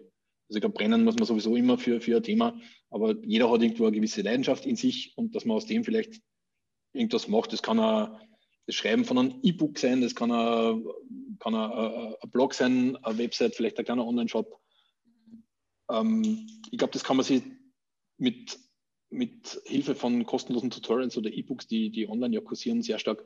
[0.50, 2.60] Also ich glaube, brennen muss man sowieso immer für, für ein Thema,
[2.90, 6.22] aber jeder hat irgendwo eine gewisse Leidenschaft in sich und dass man aus dem vielleicht
[6.94, 7.54] irgendwas macht.
[7.54, 10.84] Das kann das Schreiben von einem E-Book sein, das kann, ein,
[11.40, 14.60] kann ein, ein Blog sein, eine Website, vielleicht ein kleiner Online-Shop.
[15.92, 17.44] Ähm, ich glaube, das kann man sich
[18.18, 18.58] mit,
[19.10, 23.24] mit Hilfe von kostenlosen Tutorials oder E-Books, die, die online ja kursieren, sehr stark,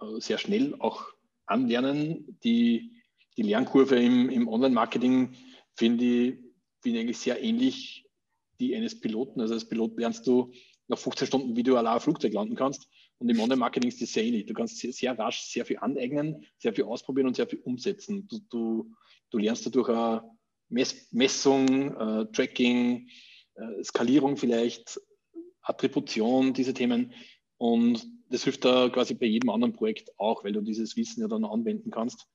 [0.00, 1.06] äh, sehr schnell auch
[1.46, 2.38] anlernen.
[2.44, 2.92] Die,
[3.36, 5.34] die Lernkurve im, im Online-Marketing
[5.74, 6.44] finde ich
[6.84, 8.04] finde eigentlich sehr ähnlich
[8.60, 9.40] die eines Piloten.
[9.40, 10.52] Also als Pilot lernst du
[10.86, 12.86] nach 15 Stunden, wie du allein ein Flugzeug landen kannst.
[13.18, 14.46] Und im Online-Marketing ist das sehr ähnlich.
[14.46, 18.28] Du kannst sehr, sehr, rasch sehr viel aneignen, sehr viel ausprobieren und sehr viel umsetzen.
[18.28, 18.94] Du, du,
[19.30, 20.22] du lernst dadurch auch
[20.68, 23.08] Mess Messung, äh, Tracking,
[23.54, 25.00] äh, Skalierung vielleicht,
[25.64, 27.12] Attribution, diese Themen.
[27.58, 31.28] Und das hilft da quasi bei jedem anderen Projekt auch, weil du dieses Wissen ja
[31.28, 32.26] dann anwenden kannst.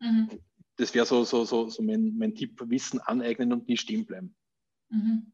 [0.00, 0.30] Mhm
[0.76, 4.34] das wäre so, so, so, so mein, mein Tipp, Wissen aneignen und nie stehen bleiben.
[4.90, 5.32] Mhm.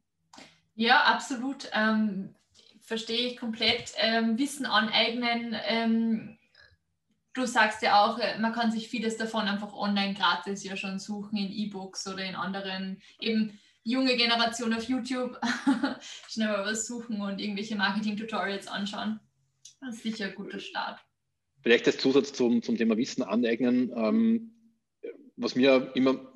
[0.75, 1.69] Ja, absolut.
[1.73, 2.35] Ähm,
[2.81, 3.93] verstehe ich komplett.
[3.97, 5.57] Ähm, Wissen aneignen.
[5.67, 6.39] Ähm,
[7.35, 10.99] du sagst ja auch, äh, man kann sich vieles davon einfach online gratis ja schon
[10.99, 15.39] suchen in E-Books oder in anderen, eben junge Generation auf YouTube,
[16.29, 19.21] schnell mal was suchen und irgendwelche Marketing-Tutorials anschauen.
[19.81, 21.01] Das ist sicher ein guter Start.
[21.63, 23.93] Vielleicht als Zusatz zum, zum Thema Wissen aneignen.
[23.97, 24.53] Ähm,
[25.37, 26.33] was mir immer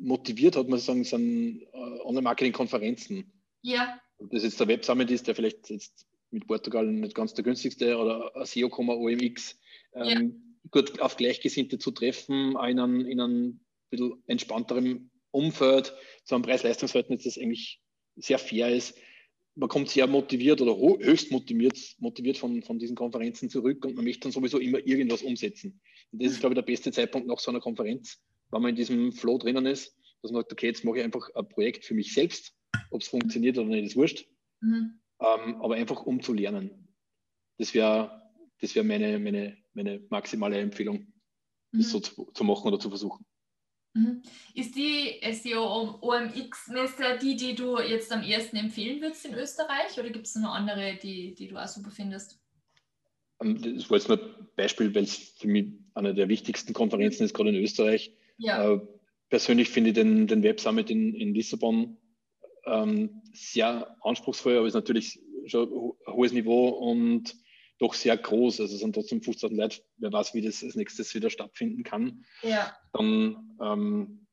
[0.00, 3.32] motiviert hat, muss ich sagen, sind äh, Online-Marketing-Konferenzen.
[3.62, 3.98] Ja.
[4.18, 7.44] Ob das jetzt der Web Summit ist, der vielleicht jetzt mit Portugal nicht ganz der
[7.44, 9.58] günstigste oder SEO, OMX,
[9.94, 10.06] ähm,
[10.62, 10.70] ja.
[10.70, 13.60] gut auf Gleichgesinnte zu treffen, in einem, in einem
[13.90, 17.80] bisschen entspannteren Umfeld, zu einem Preis-Leistungs-Verhältnis, das eigentlich
[18.16, 18.96] sehr fair ist.
[19.56, 24.04] Man kommt sehr motiviert oder höchst motiviert, motiviert von, von diesen Konferenzen zurück und man
[24.04, 25.80] möchte dann sowieso immer irgendwas umsetzen.
[26.10, 28.20] Und das ist, glaube ich, der beste Zeitpunkt nach so einer Konferenz,
[28.50, 31.28] wenn man in diesem Flow drinnen ist, dass man sagt, okay, jetzt mache ich einfach
[31.34, 32.54] ein Projekt für mich selbst,
[32.90, 34.26] ob es funktioniert oder nicht, ist wurscht.
[34.60, 35.00] Mhm.
[35.20, 36.88] Ähm, aber einfach um zu lernen.
[37.58, 38.24] Das wäre
[38.60, 41.12] das wär meine, meine, meine maximale Empfehlung,
[41.72, 41.78] mhm.
[41.78, 43.24] das so zu, zu, machen oder zu versuchen.
[43.94, 44.22] Mhm.
[44.54, 50.10] Ist die SEO OMX-Messe die, die du jetzt am ersten empfehlen würdest in Österreich oder
[50.10, 52.40] gibt es noch andere, die, die du auch super findest?
[53.40, 57.24] Ähm, das war jetzt nur ein Beispiel, weil es für mich eine der wichtigsten Konferenzen
[57.24, 58.12] ist, gerade in Österreich.
[58.36, 58.74] Ja.
[58.74, 58.80] Äh,
[59.28, 61.96] persönlich finde ich den, den Web Summit in, in Lissabon
[62.66, 65.68] ähm, sehr anspruchsvoll, aber ist natürlich schon
[66.06, 67.36] ein hohes Niveau und
[67.78, 68.60] doch sehr groß.
[68.60, 69.82] Also es sind trotzdem 15.000 Leute.
[69.96, 72.24] Wer weiß, wie das als nächstes wieder stattfinden kann.
[72.42, 72.76] Ja.
[72.92, 74.26] Dann ähm,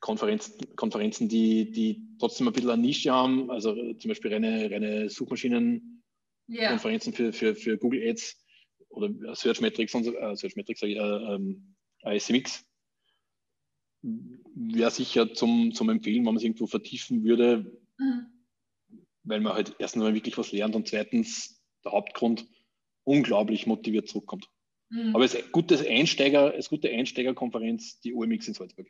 [0.00, 5.10] Konferenzen, Konferenzen die, die trotzdem ein bisschen eine Nische haben, also zum Beispiel reine, reine
[5.10, 7.16] Suchmaschinen-Konferenzen ja.
[7.16, 8.42] für, für, für Google Ads
[8.88, 11.74] oder Searchmetrics und äh, Searchmetrics, sage ich, äh, ähm,
[12.18, 12.64] SMX
[14.02, 18.26] wäre sicher zum, zum Empfehlen, wenn man es irgendwo vertiefen würde, mhm.
[19.24, 22.46] weil man halt erstens mal wirklich was lernt und zweitens der Hauptgrund
[23.10, 24.48] unglaublich motiviert zurückkommt.
[24.90, 25.14] Mhm.
[25.14, 28.86] Aber es ist eine gute Einsteiger, es gute Einsteigerkonferenz, die OMX in Salzburg.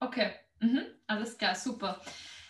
[0.00, 0.82] Okay, mhm.
[1.06, 2.00] alles klar, super.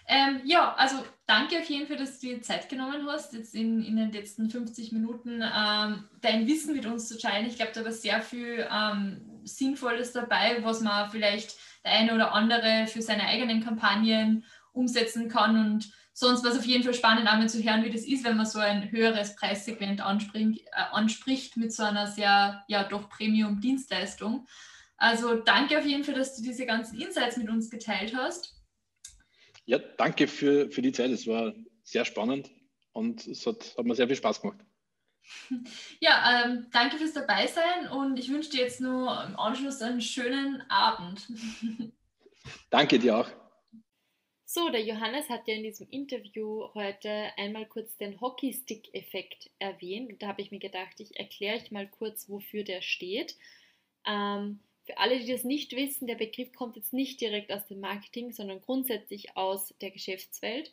[0.08, 0.96] Ähm, ja, also
[1.26, 4.48] danke auf jeden Fall, dass du dir Zeit genommen hast, jetzt in, in den letzten
[4.48, 7.46] 50 Minuten ähm, dein Wissen mit uns zu teilen.
[7.46, 12.32] Ich glaube, da war sehr viel ähm, Sinnvolles dabei, was man vielleicht der eine oder
[12.32, 17.30] andere für seine eigenen Kampagnen umsetzen kann und sonst war es auf jeden Fall spannend,
[17.30, 21.58] einmal zu hören, wie das ist, wenn man so ein höheres Preissegment anspricht, äh, anspricht
[21.58, 24.46] mit so einer sehr, ja, doch Premium-Dienstleistung.
[24.96, 28.54] Also danke auf jeden Fall, dass du diese ganzen Insights mit uns geteilt hast.
[29.66, 31.10] Ja, danke für, für die Zeit.
[31.10, 31.52] Es war
[31.82, 32.50] sehr spannend
[32.92, 34.60] und es hat, hat mir sehr viel Spaß gemacht.
[36.00, 40.62] Ja, ähm, danke fürs Dabeisein und ich wünsche dir jetzt nur im Anschluss einen schönen
[40.70, 41.26] Abend.
[42.70, 43.45] Danke dir auch.
[44.56, 50.22] So, der Johannes hat ja in diesem Interview heute einmal kurz den Hockeystick-Effekt erwähnt und
[50.22, 53.36] da habe ich mir gedacht, ich erkläre euch mal kurz, wofür der steht.
[54.06, 57.80] Ähm, für alle, die das nicht wissen, der Begriff kommt jetzt nicht direkt aus dem
[57.80, 60.72] Marketing, sondern grundsätzlich aus der Geschäftswelt.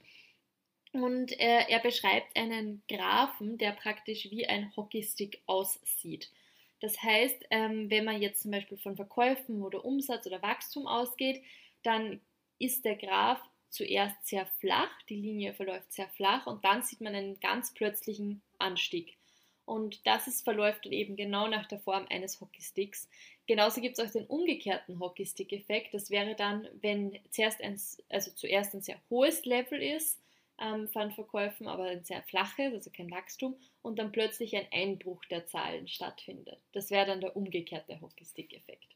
[0.94, 6.32] Und äh, er beschreibt einen Graphen, der praktisch wie ein Hockeystick aussieht.
[6.80, 11.44] Das heißt, ähm, wenn man jetzt zum Beispiel von Verkäufen oder Umsatz oder Wachstum ausgeht,
[11.82, 12.22] dann
[12.60, 13.42] ist der Graph
[13.74, 18.42] zuerst sehr flach, die Linie verläuft sehr flach und dann sieht man einen ganz plötzlichen
[18.60, 19.18] Anstieg.
[19.66, 23.10] Und das ist, verläuft dann eben genau nach der Form eines Hockeysticks.
[23.48, 25.94] Genauso gibt es auch den umgekehrten Hockeystick-Effekt.
[25.94, 30.22] Das wäre dann, wenn zuerst ein, also zuerst ein sehr hohes Level ist
[30.62, 35.24] ähm, von Verkäufen, aber ein sehr flaches, also kein Wachstum, und dann plötzlich ein Einbruch
[35.26, 36.60] der Zahlen stattfindet.
[36.74, 38.88] Das wäre dann der umgekehrte Hockeystick-Effekt.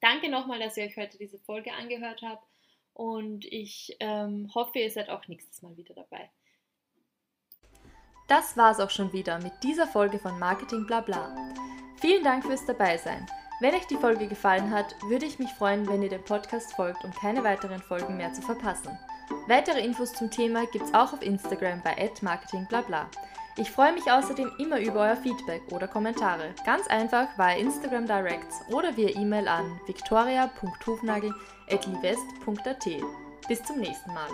[0.00, 2.46] Danke nochmal, dass ihr euch heute diese Folge angehört habt
[2.96, 6.30] und ich ähm, hoffe, ihr seid auch nächstes Mal wieder dabei.
[8.26, 11.36] Das war's auch schon wieder mit dieser Folge von Marketing Blabla.
[12.00, 13.26] Vielen Dank fürs Dabeisein.
[13.60, 17.04] Wenn euch die Folge gefallen hat, würde ich mich freuen, wenn ihr dem Podcast folgt,
[17.04, 18.98] um keine weiteren Folgen mehr zu verpassen.
[19.46, 23.10] Weitere Infos zum Thema gibt's auch auf Instagram bei @marketingblabla.
[23.58, 26.54] Ich freue mich außerdem immer über euer Feedback oder Kommentare.
[26.66, 32.86] Ganz einfach via Instagram Directs oder via E-Mail an victoria.hufnagel.livest.at.
[33.48, 34.28] Bis zum nächsten Mal.